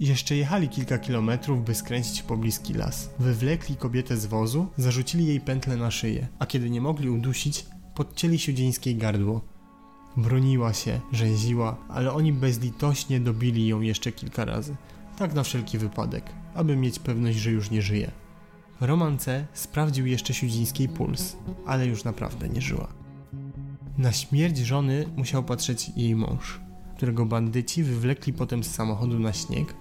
Jeszcze 0.00 0.36
jechali 0.36 0.68
kilka 0.68 0.98
kilometrów, 0.98 1.64
by 1.64 1.74
skręcić 1.74 2.22
w 2.22 2.24
pobliski 2.24 2.74
las. 2.74 3.10
Wywlekli 3.18 3.76
kobietę 3.76 4.16
z 4.16 4.26
wozu, 4.26 4.66
zarzucili 4.76 5.26
jej 5.26 5.40
pętlę 5.40 5.76
na 5.76 5.90
szyję, 5.90 6.28
a 6.38 6.46
kiedy 6.46 6.70
nie 6.70 6.80
mogli 6.80 7.10
udusić, 7.10 7.66
podcięli 7.94 8.38
siudzieńskiej 8.38 8.96
gardło. 8.96 9.40
Broniła 10.16 10.72
się, 10.72 11.00
rzęziła, 11.12 11.76
ale 11.88 12.12
oni 12.12 12.32
bezlitośnie 12.32 13.20
dobili 13.20 13.66
ją 13.66 13.80
jeszcze 13.80 14.12
kilka 14.12 14.44
razy. 14.44 14.76
Tak 15.16 15.34
na 15.34 15.42
wszelki 15.42 15.78
wypadek, 15.78 16.32
aby 16.54 16.76
mieć 16.76 16.98
pewność, 16.98 17.38
że 17.38 17.50
już 17.50 17.70
nie 17.70 17.82
żyje. 17.82 18.10
Roman 18.80 19.18
C. 19.18 19.46
sprawdził 19.52 20.06
jeszcze 20.06 20.34
siudzińskiej 20.34 20.88
puls, 20.88 21.36
ale 21.66 21.86
już 21.86 22.04
naprawdę 22.04 22.48
nie 22.48 22.60
żyła. 22.60 22.88
Na 23.98 24.12
śmierć 24.12 24.58
żony 24.58 25.06
musiał 25.16 25.44
patrzeć 25.44 25.90
jej 25.96 26.16
mąż, 26.16 26.60
którego 26.96 27.26
bandyci 27.26 27.82
wywlekli 27.82 28.32
potem 28.32 28.64
z 28.64 28.70
samochodu 28.70 29.18
na 29.18 29.32
śnieg 29.32 29.74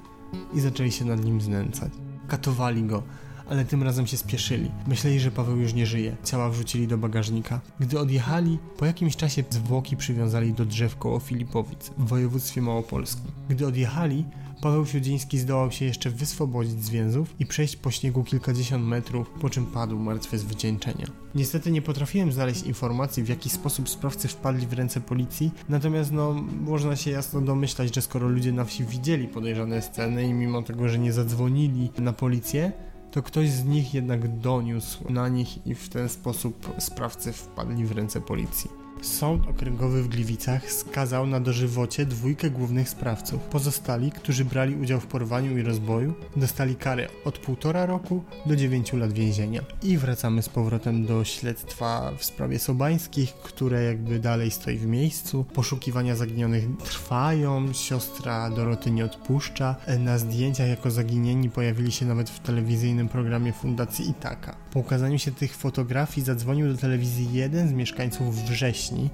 i 0.53 0.59
zaczęli 0.59 0.91
się 0.91 1.05
nad 1.05 1.25
nim 1.25 1.41
znęcać. 1.41 1.91
Katowali 2.27 2.83
go, 2.83 3.03
ale 3.49 3.65
tym 3.65 3.83
razem 3.83 4.07
się 4.07 4.17
spieszyli. 4.17 4.71
Myśleli, 4.87 5.19
że 5.19 5.31
Paweł 5.31 5.57
już 5.57 5.73
nie 5.73 5.85
żyje. 5.85 6.15
Ciała 6.23 6.49
wrzucili 6.49 6.87
do 6.87 6.97
bagażnika. 6.97 7.61
Gdy 7.79 7.99
odjechali, 7.99 8.57
po 8.77 8.85
jakimś 8.85 9.15
czasie 9.15 9.43
zwłoki 9.49 9.97
przywiązali 9.97 10.53
do 10.53 10.65
drzew 10.65 10.95
koło 10.95 11.19
Filipowic 11.19 11.91
w 11.97 12.07
województwie 12.07 12.61
małopolskim. 12.61 13.31
Gdy 13.49 13.67
odjechali, 13.67 14.25
Paweł 14.61 14.85
Siudziński 14.85 15.39
zdołał 15.39 15.71
się 15.71 15.85
jeszcze 15.85 16.09
wyswobodzić 16.09 16.83
z 16.83 16.89
więzów 16.89 17.35
i 17.39 17.45
przejść 17.45 17.75
po 17.75 17.91
śniegu 17.91 18.23
kilkadziesiąt 18.23 18.85
metrów, 18.85 19.29
po 19.29 19.49
czym 19.49 19.65
padł 19.65 19.99
martwy 19.99 20.37
z 20.37 20.43
wdzięczenia. 20.43 21.05
Niestety 21.35 21.71
nie 21.71 21.81
potrafiłem 21.81 22.31
znaleźć 22.31 22.63
informacji, 22.63 23.23
w 23.23 23.29
jaki 23.29 23.49
sposób 23.49 23.89
sprawcy 23.89 24.27
wpadli 24.27 24.67
w 24.67 24.73
ręce 24.73 25.01
policji, 25.01 25.51
natomiast 25.69 26.11
no, 26.11 26.33
można 26.65 26.95
się 26.95 27.11
jasno 27.11 27.41
domyślać, 27.41 27.95
że 27.95 28.01
skoro 28.01 28.29
ludzie 28.29 28.51
na 28.51 28.65
wsi 28.65 28.83
widzieli 28.83 29.27
podejrzane 29.27 29.81
sceny 29.81 30.27
i 30.27 30.33
mimo 30.33 30.61
tego, 30.61 30.89
że 30.89 30.99
nie 30.99 31.13
zadzwonili 31.13 31.91
na 31.97 32.13
policję, 32.13 32.71
to 33.17 33.23
ktoś 33.23 33.49
z 33.49 33.65
nich 33.65 33.93
jednak 33.93 34.39
doniósł 34.39 35.13
na 35.13 35.29
nich 35.29 35.67
i 35.67 35.75
w 35.75 35.89
ten 35.89 36.09
sposób 36.09 36.69
sprawcy 36.79 37.33
wpadli 37.33 37.85
w 37.85 37.91
ręce 37.91 38.21
policji. 38.21 38.86
Sąd 39.01 39.47
okręgowy 39.47 40.03
w 40.03 40.07
Gliwicach 40.07 40.71
skazał 40.71 41.27
na 41.27 41.39
dożywocie 41.39 42.05
dwójkę 42.05 42.49
głównych 42.49 42.89
sprawców. 42.89 43.41
Pozostali, 43.41 44.11
którzy 44.11 44.45
brali 44.45 44.75
udział 44.75 44.99
w 44.99 45.07
porwaniu 45.07 45.57
i 45.57 45.61
rozboju, 45.61 46.13
dostali 46.35 46.75
karę 46.75 47.07
od 47.25 47.37
półtora 47.37 47.85
roku 47.85 48.23
do 48.45 48.55
9 48.55 48.93
lat 48.93 49.13
więzienia. 49.13 49.61
I 49.83 49.97
wracamy 49.97 50.41
z 50.41 50.49
powrotem 50.49 51.05
do 51.05 51.23
śledztwa 51.23 52.11
w 52.17 52.25
sprawie 52.25 52.59
Sobańskich, 52.59 53.33
które 53.33 53.83
jakby 53.83 54.19
dalej 54.19 54.51
stoi 54.51 54.77
w 54.77 54.85
miejscu. 54.85 55.45
Poszukiwania 55.53 56.15
zaginionych 56.15 56.65
trwają, 56.83 57.73
siostra 57.73 58.49
Doroty 58.49 58.91
nie 58.91 59.05
odpuszcza. 59.05 59.75
Na 59.99 60.17
zdjęciach 60.17 60.69
jako 60.69 60.91
zaginieni 60.91 61.49
pojawili 61.49 61.91
się 61.91 62.05
nawet 62.05 62.29
w 62.29 62.39
telewizyjnym 62.39 63.09
programie 63.09 63.53
Fundacji 63.53 64.09
Itaka. 64.09 64.55
Po 64.71 64.79
ukazaniu 64.79 65.19
się 65.19 65.31
tych 65.31 65.55
fotografii 65.55 66.25
zadzwonił 66.25 66.67
do 66.67 66.77
telewizji 66.77 67.33
jeden 67.33 67.69
z 67.69 67.71
mieszkańców 67.71 68.35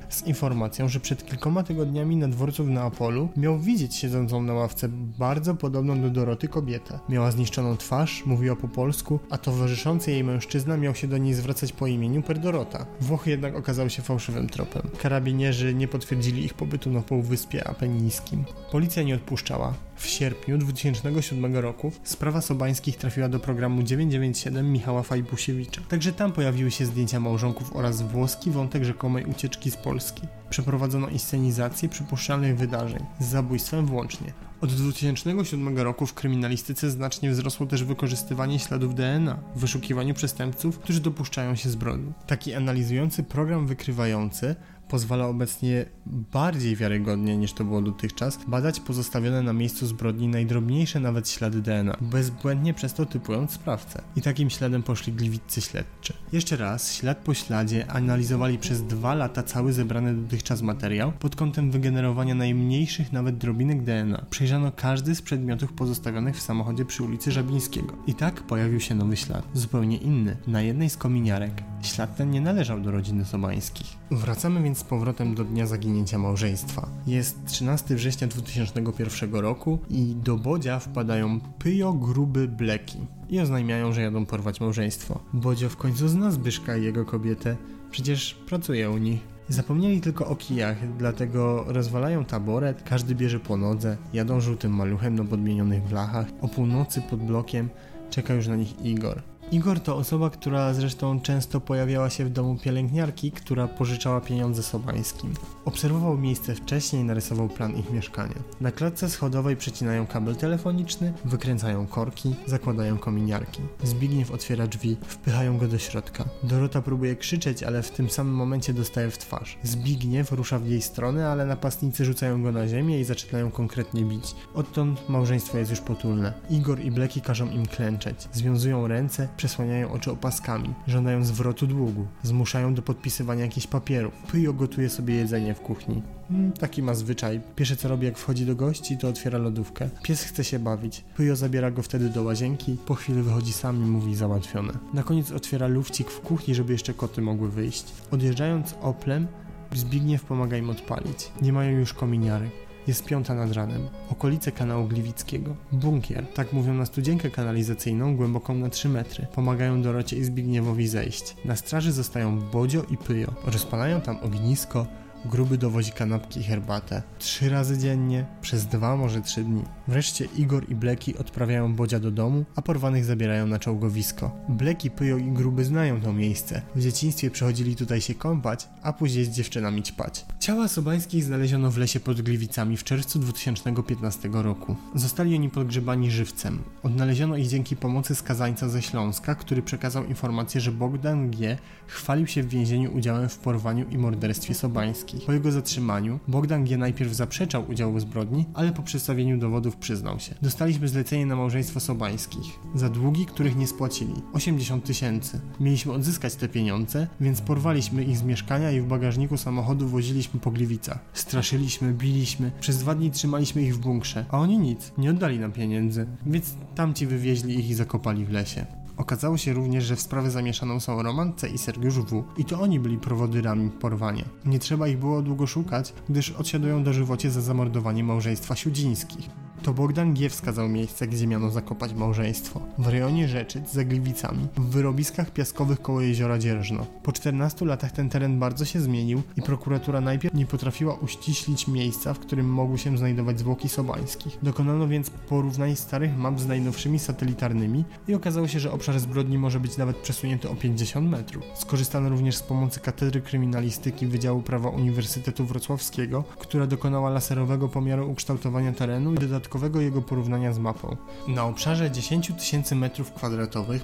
z 0.09 0.27
informacją, 0.27 0.89
że 0.89 0.99
przed 0.99 1.25
kilkoma 1.25 1.63
tygodniami 1.63 2.15
na 2.15 2.27
dworcu 2.27 2.63
w 2.63 2.69
Neapolu 2.69 3.29
miał 3.37 3.59
widzieć 3.59 3.95
siedzącą 3.95 4.41
na 4.41 4.53
ławce 4.53 4.89
bardzo 5.19 5.55
podobną 5.55 6.01
do 6.01 6.09
Doroty 6.09 6.47
kobietę. 6.47 6.99
Miała 7.09 7.31
zniszczoną 7.31 7.77
twarz, 7.77 8.25
mówiła 8.25 8.55
po 8.55 8.67
polsku, 8.67 9.19
a 9.29 9.37
towarzyszący 9.37 10.11
jej 10.11 10.23
mężczyzna 10.23 10.77
miał 10.77 10.95
się 10.95 11.07
do 11.07 11.17
niej 11.17 11.33
zwracać 11.33 11.71
po 11.71 11.87
imieniu 11.87 12.21
per 12.21 12.39
Dorota. 12.39 12.85
Włochy 13.01 13.29
jednak 13.29 13.55
okazały 13.55 13.89
się 13.89 14.01
fałszywym 14.01 14.49
tropem. 14.49 14.81
Karabinierzy 15.01 15.73
nie 15.73 15.87
potwierdzili 15.87 16.45
ich 16.45 16.53
pobytu 16.53 16.89
na 16.89 17.01
Półwyspie 17.01 17.67
Apenińskim. 17.67 18.45
Policja 18.71 19.03
nie 19.03 19.15
odpuszczała. 19.15 19.73
W 20.03 20.07
sierpniu 20.07 20.57
2007 20.57 21.55
roku 21.55 21.91
sprawa 22.03 22.41
Sobańskich 22.41 22.97
trafiła 22.97 23.29
do 23.29 23.39
programu 23.39 23.83
997 23.83 24.71
Michała 24.71 25.03
Fajbusiewicza. 25.03 25.81
Także 25.89 26.13
tam 26.13 26.31
pojawiły 26.31 26.71
się 26.71 26.85
zdjęcia 26.85 27.19
małżonków 27.19 27.75
oraz 27.75 28.01
włoski 28.01 28.51
wątek 28.51 28.83
rzekomej 28.83 29.25
ucieczki 29.25 29.71
z 29.71 29.77
Polski. 29.77 30.21
Przeprowadzono 30.49 31.07
inscenizację 31.07 31.89
przypuszczalnych 31.89 32.57
wydarzeń, 32.57 33.05
z 33.19 33.25
zabójstwem 33.25 33.85
włącznie. 33.85 34.33
Od 34.61 34.73
2007 34.73 35.77
roku 35.77 36.05
w 36.05 36.13
kryminalistyce 36.13 36.91
znacznie 36.91 37.31
wzrosło 37.31 37.65
też 37.65 37.83
wykorzystywanie 37.83 38.59
śladów 38.59 38.95
DNA 38.95 39.39
w 39.55 39.59
wyszukiwaniu 39.59 40.13
przestępców, 40.13 40.79
którzy 40.79 40.99
dopuszczają 40.99 41.55
się 41.55 41.69
zbrodni. 41.69 42.13
Taki 42.27 42.53
analizujący 42.53 43.23
program 43.23 43.67
wykrywający 43.67 44.55
pozwala 44.93 45.27
obecnie 45.27 45.85
bardziej 46.05 46.75
wiarygodnie 46.75 47.37
niż 47.37 47.53
to 47.53 47.63
było 47.63 47.81
dotychczas 47.81 48.39
badać 48.47 48.79
pozostawione 48.79 49.41
na 49.41 49.53
miejscu 49.53 49.87
zbrodni 49.87 50.27
najdrobniejsze 50.27 50.99
nawet 50.99 51.29
ślady 51.29 51.61
DNA, 51.61 51.97
bezbłędnie 52.01 52.73
przez 52.73 52.93
to 52.93 53.05
typując 53.05 53.51
sprawcę. 53.51 54.01
I 54.15 54.21
takim 54.21 54.49
śladem 54.49 54.83
poszli 54.83 55.13
gliwiccy 55.13 55.61
śledczy. 55.61 56.13
Jeszcze 56.31 56.57
raz, 56.57 56.93
ślad 56.93 57.17
po 57.17 57.33
śladzie 57.33 57.91
analizowali 57.91 58.57
przez 58.57 58.83
dwa 58.83 59.13
lata 59.13 59.43
cały 59.43 59.73
zebrany 59.73 60.15
dotychczas 60.15 60.61
materiał 60.61 61.11
pod 61.11 61.35
kątem 61.35 61.71
wygenerowania 61.71 62.35
najmniejszych 62.35 63.11
nawet 63.11 63.37
drobinek 63.37 63.83
DNA. 63.83 64.25
Przejrzano 64.29 64.71
każdy 64.71 65.15
z 65.15 65.21
przedmiotów 65.21 65.73
pozostawionych 65.73 66.37
w 66.37 66.41
samochodzie 66.41 66.85
przy 66.85 67.03
ulicy 67.03 67.31
Żabińskiego. 67.31 67.93
I 68.07 68.13
tak 68.13 68.43
pojawił 68.43 68.79
się 68.79 68.95
nowy 68.95 69.17
ślad, 69.17 69.47
zupełnie 69.53 69.97
inny, 69.97 70.37
na 70.47 70.61
jednej 70.61 70.89
z 70.89 70.97
kominiarek. 70.97 71.63
Ślad 71.81 72.15
ten 72.15 72.31
nie 72.31 72.41
należał 72.41 72.81
do 72.81 72.91
rodziny 72.91 73.25
Sobańskich. 73.25 73.87
Wracamy 74.11 74.63
więc 74.63 74.82
z 74.83 74.85
powrotem 74.85 75.35
do 75.35 75.43
dnia 75.43 75.67
zaginięcia 75.67 76.17
małżeństwa. 76.17 76.87
Jest 77.07 77.45
13 77.45 77.95
września 77.95 78.27
2001 78.27 79.35
roku 79.35 79.79
i 79.89 80.15
do 80.15 80.37
Bodzia 80.37 80.79
wpadają 80.79 81.39
pyjo 81.59 81.93
gruby 81.93 82.47
bleki 82.47 82.97
i 83.29 83.39
oznajmiają, 83.39 83.93
że 83.93 84.01
jadą 84.01 84.25
porwać 84.25 84.61
małżeństwo. 84.61 85.19
Bodzio 85.33 85.69
w 85.69 85.77
końcu 85.77 86.07
zna 86.07 86.31
Zbyszka 86.31 86.77
i 86.77 86.83
jego 86.83 87.05
kobietę, 87.05 87.55
przecież 87.91 88.33
pracuje 88.33 88.89
u 88.89 88.97
nich. 88.97 89.19
Zapomnieli 89.49 90.01
tylko 90.01 90.27
o 90.27 90.35
kijach, 90.35 90.97
dlatego 90.97 91.65
rozwalają 91.67 92.25
taboret, 92.25 92.83
każdy 92.83 93.15
bierze 93.15 93.39
po 93.39 93.57
nodze, 93.57 93.97
jadą 94.13 94.41
żółtym 94.41 94.71
maluchem 94.75 95.15
na 95.15 95.23
podmienionych 95.23 95.83
blachach. 95.83 96.27
O 96.41 96.47
północy 96.47 97.01
pod 97.01 97.19
blokiem 97.19 97.69
czeka 98.09 98.33
już 98.33 98.47
na 98.47 98.55
nich 98.55 98.85
Igor. 98.85 99.21
Igor 99.51 99.79
to 99.79 99.97
osoba, 99.97 100.29
która 100.29 100.73
zresztą 100.73 101.19
często 101.19 101.61
pojawiała 101.61 102.09
się 102.09 102.25
w 102.25 102.29
domu 102.29 102.57
pielęgniarki, 102.63 103.31
która 103.31 103.67
pożyczała 103.67 104.21
pieniądze 104.21 104.63
Sobańskim. 104.63 105.33
Obserwował 105.65 106.17
miejsce 106.17 106.55
wcześniej, 106.55 107.03
narysował 107.03 107.49
plan 107.49 107.77
ich 107.77 107.91
mieszkania. 107.91 108.35
Na 108.61 108.71
klatce 108.71 109.09
schodowej 109.09 109.57
przecinają 109.57 110.07
kabel 110.07 110.35
telefoniczny, 110.35 111.13
wykręcają 111.25 111.87
korki, 111.87 112.35
zakładają 112.45 112.97
kominiarki. 112.97 113.61
Zbigniew 113.83 114.31
otwiera 114.31 114.67
drzwi, 114.67 114.97
wpychają 115.07 115.57
go 115.57 115.67
do 115.67 115.77
środka. 115.77 116.25
Dorota 116.43 116.81
próbuje 116.81 117.15
krzyczeć, 117.15 117.63
ale 117.63 117.83
w 117.83 117.91
tym 117.91 118.09
samym 118.09 118.33
momencie 118.35 118.73
dostaje 118.73 119.11
w 119.11 119.17
twarz. 119.17 119.57
Zbigniew 119.63 120.31
rusza 120.31 120.59
w 120.59 120.67
jej 120.67 120.81
stronę, 120.81 121.29
ale 121.29 121.45
napastnicy 121.45 122.05
rzucają 122.05 122.43
go 122.43 122.51
na 122.51 122.67
ziemię 122.67 122.99
i 122.99 123.03
zaczynają 123.03 123.51
konkretnie 123.51 124.05
bić. 124.05 124.35
Odtąd 124.53 125.09
małżeństwo 125.09 125.57
jest 125.57 125.71
już 125.71 125.81
potulne. 125.81 126.33
Igor 126.49 126.79
i 126.79 126.91
Bleki 126.91 127.21
każą 127.21 127.49
im 127.49 127.65
klęczeć. 127.65 128.27
Związują 128.31 128.87
ręce, 128.87 129.27
przesłaniają 129.43 129.91
oczy 129.91 130.11
opaskami, 130.11 130.73
żądają 130.87 131.25
zwrotu 131.25 131.67
długu, 131.67 132.07
zmuszają 132.23 132.73
do 132.73 132.81
podpisywania 132.81 133.45
jakichś 133.45 133.67
papierów. 133.67 134.13
Pyjo 134.31 134.53
gotuje 134.53 134.89
sobie 134.89 135.15
jedzenie 135.15 135.53
w 135.53 135.59
kuchni. 135.59 136.01
Mm, 136.31 136.51
taki 136.51 136.83
ma 136.83 136.93
zwyczaj. 136.93 137.41
Pierwsze 137.55 137.75
co 137.75 137.87
robi 137.87 138.05
jak 138.05 138.17
wchodzi 138.17 138.45
do 138.45 138.55
gości, 138.55 138.97
to 138.97 139.07
otwiera 139.07 139.37
lodówkę. 139.37 139.89
Pies 140.03 140.23
chce 140.23 140.43
się 140.43 140.59
bawić. 140.59 141.03
Pyjo 141.17 141.35
zabiera 141.35 141.71
go 141.71 141.81
wtedy 141.81 142.09
do 142.09 142.23
łazienki, 142.23 142.77
po 142.85 142.95
chwili 142.95 143.21
wychodzi 143.21 143.53
sam 143.53 143.83
i 143.83 143.85
mówi 143.85 144.15
załatwione. 144.15 144.73
Na 144.93 145.03
koniec 145.03 145.31
otwiera 145.31 145.67
lufcik 145.67 146.09
w 146.09 146.19
kuchni, 146.19 146.55
żeby 146.55 146.73
jeszcze 146.73 146.93
koty 146.93 147.21
mogły 147.21 147.49
wyjść. 147.49 147.85
Odjeżdżając 148.11 148.75
Oplem, 148.81 149.27
Zbigniew 149.75 150.23
pomaga 150.23 150.57
im 150.57 150.69
odpalić. 150.69 151.31
Nie 151.41 151.53
mają 151.53 151.71
już 151.71 151.93
kominiary. 151.93 152.49
Jest 152.87 153.05
piąta 153.05 153.35
nad 153.35 153.51
ranem. 153.51 153.87
Okolice 154.09 154.51
kanału 154.51 154.87
Gliwickiego. 154.87 155.55
Bunkier. 155.71 156.27
Tak 156.33 156.53
mówią 156.53 156.73
na 156.73 156.85
studzienkę 156.85 157.29
kanalizacyjną 157.29 158.15
głęboką 158.15 158.55
na 158.55 158.69
3 158.69 158.89
metry. 158.89 159.27
Pomagają 159.35 159.81
Dorocie 159.81 160.17
i 160.17 160.23
Zbigniewowi 160.23 160.87
zejść. 160.87 161.35
Na 161.45 161.55
straży 161.55 161.91
zostają 161.91 162.39
Bodzio 162.39 162.83
i 162.89 162.97
Pyjo. 162.97 163.33
Rozpalają 163.45 164.01
tam 164.01 164.17
ognisko, 164.21 164.85
Gruby 165.25 165.57
dowozi 165.57 165.91
kanapki 165.91 166.39
i 166.39 166.43
herbatę. 166.43 167.01
Trzy 167.19 167.49
razy 167.49 167.77
dziennie, 167.77 168.25
przez 168.41 168.65
dwa, 168.65 168.95
może 168.95 169.21
trzy 169.21 169.43
dni. 169.43 169.63
Wreszcie 169.87 170.25
Igor 170.37 170.69
i 170.69 170.75
Bleki 170.75 171.17
odprawiają 171.17 171.75
Bodzia 171.75 171.99
do 171.99 172.11
domu, 172.11 172.45
a 172.55 172.61
porwanych 172.61 173.05
zabierają 173.05 173.47
na 173.47 173.59
czołgowisko. 173.59 174.31
Bleki, 174.49 174.91
Pyjo 174.91 175.17
i 175.17 175.31
Gruby 175.31 175.65
znają 175.65 176.01
to 176.01 176.13
miejsce. 176.13 176.61
W 176.75 176.81
dzieciństwie 176.81 177.31
przychodzili 177.31 177.75
tutaj 177.75 178.01
się 178.01 178.13
kąpać, 178.13 178.67
a 178.81 178.93
później 178.93 179.25
z 179.25 179.29
dziewczynami 179.29 179.83
ćpać. 179.83 180.25
Ciała 180.39 180.67
Sobańskich 180.67 181.23
znaleziono 181.23 181.71
w 181.71 181.77
lesie 181.77 181.99
pod 181.99 182.21
Gliwicami 182.21 182.77
w 182.77 182.83
czerwcu 182.83 183.19
2015 183.19 184.29
roku. 184.33 184.75
Zostali 184.95 185.35
oni 185.35 185.49
podgrzebani 185.49 186.11
żywcem. 186.11 186.59
Odnaleziono 186.83 187.37
ich 187.37 187.47
dzięki 187.47 187.75
pomocy 187.75 188.15
skazańca 188.15 188.69
ze 188.69 188.81
Śląska, 188.81 189.35
który 189.35 189.61
przekazał 189.61 190.05
informację, 190.05 190.61
że 190.61 190.71
Bogdan 190.71 191.31
G. 191.31 191.57
chwalił 191.87 192.27
się 192.27 192.43
w 192.43 192.49
więzieniu 192.49 192.95
udziałem 192.95 193.29
w 193.29 193.37
porwaniu 193.37 193.89
i 193.89 193.97
morderstwie 193.97 194.53
Sobańskich. 194.53 195.12
Po 195.25 195.33
jego 195.33 195.51
zatrzymaniu 195.51 196.19
Bogdan 196.27 196.65
G. 196.65 196.77
najpierw 196.77 197.13
zaprzeczał 197.13 197.69
udziału 197.69 197.93
w 197.93 198.01
zbrodni, 198.01 198.45
ale 198.53 198.71
po 198.71 198.83
przedstawieniu 198.83 199.37
dowodów 199.37 199.75
przyznał 199.75 200.19
się. 200.19 200.35
Dostaliśmy 200.41 200.87
zlecenie 200.87 201.25
na 201.25 201.35
małżeństwo 201.35 201.79
Sobańskich. 201.79 202.59
Za 202.75 202.89
długi, 202.89 203.25
których 203.25 203.55
nie 203.55 203.67
spłacili. 203.67 204.13
80 204.33 204.85
tysięcy. 204.85 205.41
Mieliśmy 205.59 205.93
odzyskać 205.93 206.35
te 206.35 206.49
pieniądze, 206.49 207.07
więc 207.21 207.41
porwaliśmy 207.41 208.03
ich 208.03 208.17
z 208.17 208.23
mieszkania 208.23 208.71
i 208.71 208.81
w 208.81 208.85
bagażniku 208.85 209.37
samochodu 209.37 209.87
woziliśmy 209.87 210.39
po 210.39 210.51
Gliwicach. 210.51 210.99
Straszyliśmy, 211.13 211.93
biliśmy, 211.93 212.51
przez 212.59 212.77
dwa 212.77 212.95
dni 212.95 213.11
trzymaliśmy 213.11 213.61
ich 213.61 213.75
w 213.75 213.79
bunkrze, 213.79 214.25
a 214.29 214.39
oni 214.39 214.57
nic, 214.57 214.91
nie 214.97 215.09
oddali 215.09 215.39
nam 215.39 215.51
pieniędzy, 215.51 216.07
więc 216.25 216.55
tamci 216.75 217.07
wywieźli 217.07 217.59
ich 217.59 217.69
i 217.69 217.73
zakopali 217.73 218.25
w 218.25 218.31
lesie. 218.31 218.82
Okazało 218.97 219.37
się 219.37 219.53
również, 219.53 219.83
że 219.83 219.95
w 219.95 220.01
sprawę 220.01 220.31
zamieszaną 220.31 220.79
są 220.79 221.03
Roman 221.03 221.33
C. 221.33 221.49
i 221.49 221.57
Sergiusz 221.57 221.99
W. 221.99 222.23
i 222.37 222.45
to 222.45 222.61
oni 222.61 222.79
byli 222.79 222.97
prowodyrami 222.97 223.69
porwania. 223.69 224.25
Nie 224.45 224.59
trzeba 224.59 224.87
ich 224.87 224.97
było 224.99 225.21
długo 225.21 225.47
szukać, 225.47 225.93
gdyż 226.09 226.31
odsiadują 226.31 226.83
dożywocie 226.83 227.31
za 227.31 227.41
zamordowanie 227.41 228.03
małżeństwa 228.03 228.55
Siudzińskich. 228.55 229.42
To 229.63 229.73
Bogdan 229.73 230.13
G. 230.13 230.29
wskazał 230.29 230.69
miejsce, 230.69 231.07
gdzie 231.07 231.27
miano 231.27 231.49
zakopać 231.49 231.93
małżeństwo. 231.93 232.61
W 232.77 232.87
rejonie 232.87 233.27
Rzeczyc 233.27 233.71
za 233.71 233.83
Gliwicami, 233.83 234.47
w 234.57 234.69
wyrobiskach 234.69 235.31
piaskowych 235.31 235.81
koło 235.81 236.01
jeziora 236.01 236.39
Dzierżno. 236.39 236.85
Po 237.03 237.11
14 237.11 237.65
latach 237.65 237.91
ten 237.91 238.09
teren 238.09 238.39
bardzo 238.39 238.65
się 238.65 238.81
zmienił 238.81 239.21
i 239.37 239.41
prokuratura 239.41 240.01
najpierw 240.01 240.33
nie 240.33 240.45
potrafiła 240.45 240.95
uściślić 240.95 241.67
miejsca, 241.67 242.13
w 242.13 242.19
którym 242.19 242.49
mogły 242.49 242.77
się 242.77 242.97
znajdować 242.97 243.39
zwłoki 243.39 243.69
sobańskich. 243.69 244.37
Dokonano 244.43 244.87
więc 244.87 245.09
porównań 245.09 245.75
starych 245.75 246.17
map 246.17 246.39
z 246.39 246.47
najnowszymi 246.47 246.99
satelitarnymi 246.99 247.83
i 248.07 248.13
okazało 248.13 248.47
się, 248.47 248.59
że 248.59 248.71
obszar 248.71 248.99
zbrodni 248.99 249.37
może 249.37 249.59
być 249.59 249.77
nawet 249.77 249.97
przesunięty 249.97 250.49
o 250.49 250.55
50 250.55 251.09
metrów. 251.09 251.43
Skorzystano 251.55 252.09
również 252.09 252.35
z 252.35 252.43
pomocy 252.43 252.79
Katedry 252.79 253.21
Kryminalistyki 253.21 254.07
Wydziału 254.07 254.41
Prawa 254.41 254.69
Uniwersytetu 254.69 255.45
Wrocławskiego, 255.45 256.23
która 256.39 256.67
dokonała 256.67 257.09
laserowego 257.09 257.69
pomiaru 257.69 258.11
ukształtowania 258.11 258.73
terenu 258.73 259.13
i 259.13 259.17
dodatkowo 259.17 259.52
jego 259.81 260.01
porównania 260.01 260.53
z 260.53 260.59
mapą. 260.59 260.97
Na 261.27 261.45
obszarze 261.45 261.91
10 261.91 262.31
tysięcy 262.39 262.75
m2 262.75 263.03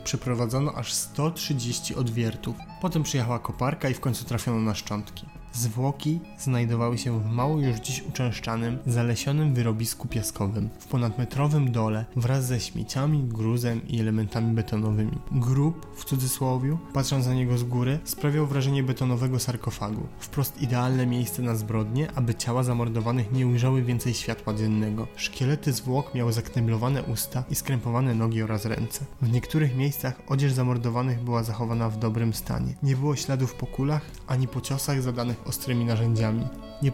przeprowadzono 0.03 0.73
aż 0.73 0.93
130 0.93 1.95
odwiertów. 1.95 2.55
Potem 2.81 3.03
przyjechała 3.03 3.39
koparka 3.39 3.89
i 3.89 3.93
w 3.93 3.99
końcu 3.99 4.25
trafiono 4.25 4.59
na 4.59 4.75
szczątki. 4.75 5.38
Zwłoki 5.53 6.19
znajdowały 6.39 6.97
się 6.97 7.19
w 7.19 7.31
mało 7.31 7.59
już 7.59 7.79
dziś 7.79 8.03
uczęszczanym, 8.03 8.77
zalesionym 8.85 9.53
wyrobisku 9.53 10.07
piaskowym, 10.07 10.69
w 10.79 10.87
ponadmetrowym 10.87 11.71
dole, 11.71 12.05
wraz 12.15 12.45
ze 12.45 12.59
śmieciami, 12.59 13.23
gruzem 13.23 13.87
i 13.87 13.99
elementami 13.99 14.55
betonowymi. 14.55 15.17
Grób, 15.31 15.95
w 15.95 16.05
cudzysłowie, 16.05 16.77
patrząc 16.93 17.25
na 17.25 17.33
niego 17.33 17.57
z 17.57 17.63
góry, 17.63 17.99
sprawiał 18.03 18.47
wrażenie 18.47 18.83
betonowego 18.83 19.39
sarkofagu. 19.39 20.07
Wprost 20.19 20.61
idealne 20.61 21.05
miejsce 21.05 21.41
na 21.41 21.55
zbrodnie, 21.55 22.11
aby 22.15 22.35
ciała 22.35 22.63
zamordowanych 22.63 23.31
nie 23.31 23.47
ujrzały 23.47 23.83
więcej 23.83 24.13
światła 24.13 24.53
dziennego. 24.53 25.07
Szkielety 25.15 25.73
zwłok 25.73 26.15
miały 26.15 26.33
zakneblowane 26.33 27.03
usta 27.03 27.43
i 27.49 27.55
skrępowane 27.55 28.15
nogi 28.15 28.43
oraz 28.43 28.65
ręce. 28.65 29.05
W 29.21 29.31
niektórych 29.31 29.75
miejscach 29.75 30.21
odzież 30.27 30.53
zamordowanych 30.53 31.23
była 31.23 31.43
zachowana 31.43 31.89
w 31.89 31.99
dobrym 31.99 32.33
stanie. 32.33 32.75
Nie 32.83 32.95
było 32.95 33.15
śladów 33.15 33.53
po 33.53 33.67
kulach, 33.67 34.01
ani 34.27 34.47
po 34.47 34.61
ciosach 34.61 35.01
zadanych 35.01 35.38
ostrymi 35.47 35.85
narzędziami. 35.85 36.47
Nie 36.81 36.91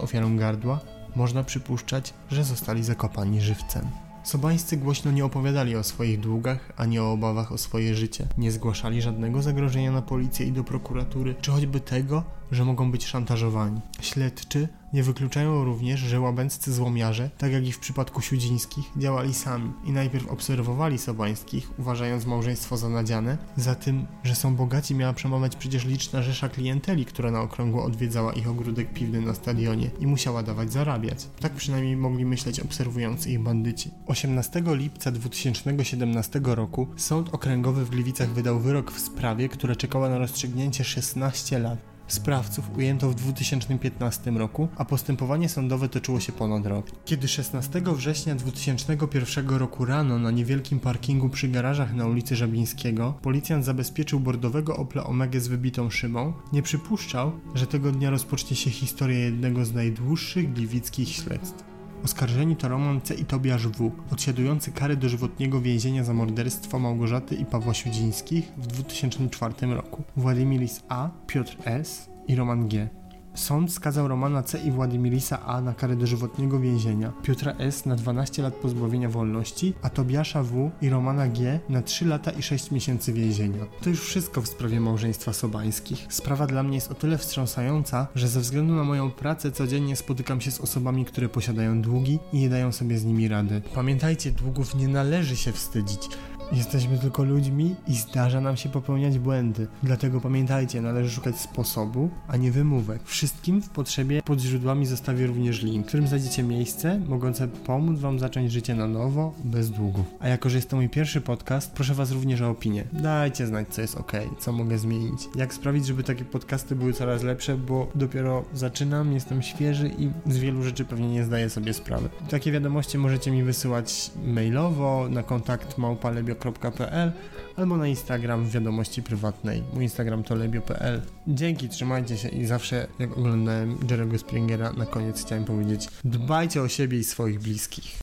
ofiarą 0.00 0.36
gardła, 0.36 0.80
można 1.16 1.44
przypuszczać, 1.44 2.14
że 2.30 2.44
zostali 2.44 2.84
zakopani 2.84 3.40
żywcem. 3.40 3.86
Sobańscy 4.22 4.76
głośno 4.76 5.10
nie 5.10 5.24
opowiadali 5.24 5.76
o 5.76 5.82
swoich 5.82 6.20
długach, 6.20 6.72
ani 6.76 6.98
o 6.98 7.12
obawach 7.12 7.52
o 7.52 7.58
swoje 7.58 7.94
życie. 7.94 8.26
Nie 8.38 8.52
zgłaszali 8.52 9.02
żadnego 9.02 9.42
zagrożenia 9.42 9.92
na 9.92 10.02
policję 10.02 10.46
i 10.46 10.52
do 10.52 10.64
prokuratury, 10.64 11.34
czy 11.40 11.50
choćby 11.50 11.80
tego, 11.80 12.24
że 12.50 12.64
mogą 12.64 12.90
być 12.90 13.06
szantażowani. 13.06 13.80
Śledczy 14.00 14.68
nie 14.92 15.02
wykluczają 15.02 15.64
również, 15.64 16.00
że 16.00 16.20
łabęccy 16.20 16.72
złomiarze, 16.72 17.30
tak 17.38 17.52
jak 17.52 17.66
i 17.66 17.72
w 17.72 17.78
przypadku 17.78 18.20
Siudzińskich, 18.20 18.84
działali 18.96 19.34
sami 19.34 19.72
i 19.84 19.92
najpierw 19.92 20.28
obserwowali 20.28 20.98
Sobańskich, 20.98 21.70
uważając 21.78 22.26
małżeństwo 22.26 22.76
za 22.76 22.88
nadziane, 22.88 23.38
za 23.56 23.74
tym, 23.74 24.06
że 24.24 24.34
są 24.34 24.56
bogaci 24.56 24.94
miała 24.94 25.12
przemawiać 25.12 25.56
przecież 25.56 25.84
liczna 25.84 26.22
rzesza 26.22 26.48
klienteli, 26.48 27.04
która 27.04 27.30
na 27.30 27.40
okrągło 27.40 27.84
odwiedzała 27.84 28.32
ich 28.32 28.48
ogródek 28.48 28.92
piwny 28.92 29.20
na 29.20 29.34
stadionie 29.34 29.90
i 30.00 30.06
musiała 30.06 30.42
dawać 30.42 30.72
zarabiać. 30.72 31.26
Tak 31.40 31.52
przynajmniej 31.52 31.96
mogli 31.96 32.24
myśleć 32.24 32.60
obserwujący 32.60 33.30
ich 33.30 33.40
bandyci. 33.40 33.90
18 34.06 34.62
lipca 34.66 35.10
2017 35.10 36.40
roku 36.44 36.88
Sąd 36.96 37.34
Okręgowy 37.34 37.84
w 37.84 37.90
Gliwicach 37.90 38.28
wydał 38.28 38.60
wyrok 38.60 38.92
w 38.92 39.00
sprawie, 39.00 39.48
która 39.48 39.76
czekała 39.76 40.08
na 40.08 40.18
rozstrzygnięcie 40.18 40.84
16 40.84 41.58
lat. 41.58 41.89
Sprawców 42.12 42.76
ujęto 42.76 43.10
w 43.10 43.14
2015 43.14 44.30
roku, 44.30 44.68
a 44.76 44.84
postępowanie 44.84 45.48
sądowe 45.48 45.88
toczyło 45.88 46.20
się 46.20 46.32
ponad 46.32 46.66
rok. 46.66 46.86
Kiedy 47.04 47.28
16 47.28 47.82
września 47.86 48.34
2001 48.34 49.48
roku 49.48 49.84
rano 49.84 50.18
na 50.18 50.30
niewielkim 50.30 50.80
parkingu 50.80 51.28
przy 51.28 51.48
garażach 51.48 51.94
na 51.94 52.06
ulicy 52.06 52.36
Żabińskiego 52.36 53.14
policjant 53.22 53.64
zabezpieczył 53.64 54.20
bordowego 54.20 54.76
Opla 54.76 55.04
Omega 55.04 55.40
z 55.40 55.48
wybitą 55.48 55.90
szybą, 55.90 56.32
nie 56.52 56.62
przypuszczał, 56.62 57.32
że 57.54 57.66
tego 57.66 57.92
dnia 57.92 58.10
rozpocznie 58.10 58.56
się 58.56 58.70
historia 58.70 59.18
jednego 59.18 59.64
z 59.64 59.74
najdłuższych 59.74 60.52
gliwickich 60.52 61.08
śledztw. 61.08 61.69
Oskarżeni 62.04 62.56
to 62.56 62.68
Roman 62.68 63.00
C. 63.00 63.14
i 63.14 63.24
Tobiasz 63.24 63.66
W., 63.66 63.92
odsiadujący 64.12 64.72
karę 64.72 64.96
dożywotniego 64.96 65.60
więzienia 65.60 66.04
za 66.04 66.14
morderstwo 66.14 66.78
Małgorzaty 66.78 67.34
i 67.34 67.44
Pawła 67.44 67.74
Siudzińskich 67.74 68.52
w 68.56 68.66
2004 68.66 69.54
roku. 69.74 70.02
Władimiris 70.16 70.82
A., 70.88 71.10
Piotr 71.26 71.56
S. 71.64 72.10
i 72.28 72.36
Roman 72.36 72.68
G. 72.68 72.99
Sąd 73.34 73.72
skazał 73.72 74.08
Romana 74.08 74.42
C. 74.42 74.58
i 74.58 74.70
Władimirisa 74.70 75.46
A. 75.46 75.60
na 75.60 75.74
karę 75.74 75.96
dożywotniego 75.96 76.60
więzienia, 76.60 77.12
Piotra 77.22 77.52
S. 77.52 77.86
na 77.86 77.96
12 77.96 78.42
lat 78.42 78.54
pozbawienia 78.54 79.08
wolności, 79.08 79.74
a 79.82 79.90
Tobiasza 79.90 80.42
W. 80.42 80.70
i 80.82 80.88
Romana 80.88 81.28
G. 81.28 81.60
na 81.68 81.82
3 81.82 82.06
lata 82.06 82.30
i 82.30 82.42
6 82.42 82.70
miesięcy 82.70 83.12
więzienia. 83.12 83.66
To 83.82 83.90
już 83.90 84.00
wszystko 84.00 84.42
w 84.42 84.48
sprawie 84.48 84.80
małżeństwa 84.80 85.32
Sobańskich. 85.32 86.06
Sprawa 86.08 86.46
dla 86.46 86.62
mnie 86.62 86.74
jest 86.74 86.90
o 86.90 86.94
tyle 86.94 87.18
wstrząsająca, 87.18 88.06
że 88.14 88.28
ze 88.28 88.40
względu 88.40 88.74
na 88.74 88.84
moją 88.84 89.10
pracę 89.10 89.52
codziennie 89.52 89.96
spotykam 89.96 90.40
się 90.40 90.50
z 90.50 90.60
osobami, 90.60 91.04
które 91.04 91.28
posiadają 91.28 91.82
długi 91.82 92.18
i 92.32 92.38
nie 92.38 92.48
dają 92.48 92.72
sobie 92.72 92.98
z 92.98 93.04
nimi 93.04 93.28
rady. 93.28 93.62
Pamiętajcie, 93.74 94.30
długów 94.30 94.74
nie 94.74 94.88
należy 94.88 95.36
się 95.36 95.52
wstydzić. 95.52 96.08
Jesteśmy 96.52 96.98
tylko 96.98 97.24
ludźmi 97.24 97.74
i 97.88 97.94
zdarza 97.94 98.40
nam 98.40 98.56
się 98.56 98.68
popełniać 98.68 99.18
błędy. 99.18 99.66
Dlatego 99.82 100.20
pamiętajcie, 100.20 100.80
należy 100.80 101.10
szukać 101.10 101.36
sposobu, 101.36 102.10
a 102.28 102.36
nie 102.36 102.52
wymówek. 102.52 103.02
Wszystkim 103.04 103.62
w 103.62 103.68
potrzebie 103.68 104.22
pod 104.22 104.40
źródłami 104.40 104.86
zostawię 104.86 105.26
również 105.26 105.62
link, 105.62 105.84
w 105.84 105.88
którym 105.88 106.06
znajdziecie 106.06 106.42
miejsce 106.42 107.00
mogące 107.08 107.48
pomóc 107.48 107.98
Wam 108.00 108.18
zacząć 108.18 108.52
życie 108.52 108.74
na 108.74 108.86
nowo, 108.86 109.34
bez 109.44 109.70
długów. 109.70 110.06
A 110.20 110.28
jako, 110.28 110.50
że 110.50 110.58
jest 110.58 110.70
to 110.70 110.76
mój 110.76 110.88
pierwszy 110.88 111.20
podcast, 111.20 111.72
proszę 111.72 111.94
Was 111.94 112.10
również 112.10 112.40
o 112.40 112.50
opinię. 112.50 112.84
Dajcie 112.92 113.46
znać, 113.46 113.68
co 113.68 113.80
jest 113.80 113.96
ok, 113.96 114.12
co 114.38 114.52
mogę 114.52 114.78
zmienić. 114.78 115.28
Jak 115.34 115.54
sprawić, 115.54 115.86
żeby 115.86 116.02
takie 116.02 116.24
podcasty 116.24 116.76
były 116.76 116.92
coraz 116.92 117.22
lepsze, 117.22 117.56
bo 117.56 117.90
dopiero 117.94 118.44
zaczynam, 118.54 119.12
jestem 119.12 119.42
świeży 119.42 119.90
i 119.98 120.10
z 120.26 120.38
wielu 120.38 120.62
rzeczy 120.62 120.84
pewnie 120.84 121.08
nie 121.08 121.24
zdaję 121.24 121.50
sobie 121.50 121.74
sprawy. 121.74 122.08
Takie 122.30 122.52
wiadomości 122.52 122.98
możecie 122.98 123.30
mi 123.30 123.42
wysyłać 123.42 124.10
mailowo 124.24 125.06
na 125.10 125.22
kontakt 125.22 125.78
małpalebio 125.78 126.39
lebio.pl 126.44 127.12
albo 127.56 127.76
na 127.76 127.88
Instagram 127.88 128.44
w 128.44 128.50
wiadomości 128.50 129.02
prywatnej. 129.02 129.62
Mój 129.74 129.82
Instagram 129.82 130.22
to 130.22 130.34
lebio.pl. 130.34 131.02
Dzięki, 131.28 131.68
trzymajcie 131.68 132.16
się 132.16 132.28
i 132.28 132.46
zawsze 132.46 132.86
jak 132.98 133.18
oglądałem 133.18 133.78
Jerego 133.90 134.18
Springera 134.18 134.72
na 134.72 134.86
koniec 134.86 135.24
chciałem 135.24 135.44
powiedzieć 135.44 135.88
dbajcie 136.04 136.62
o 136.62 136.68
siebie 136.68 136.98
i 136.98 137.04
swoich 137.04 137.38
bliskich. 137.40 138.00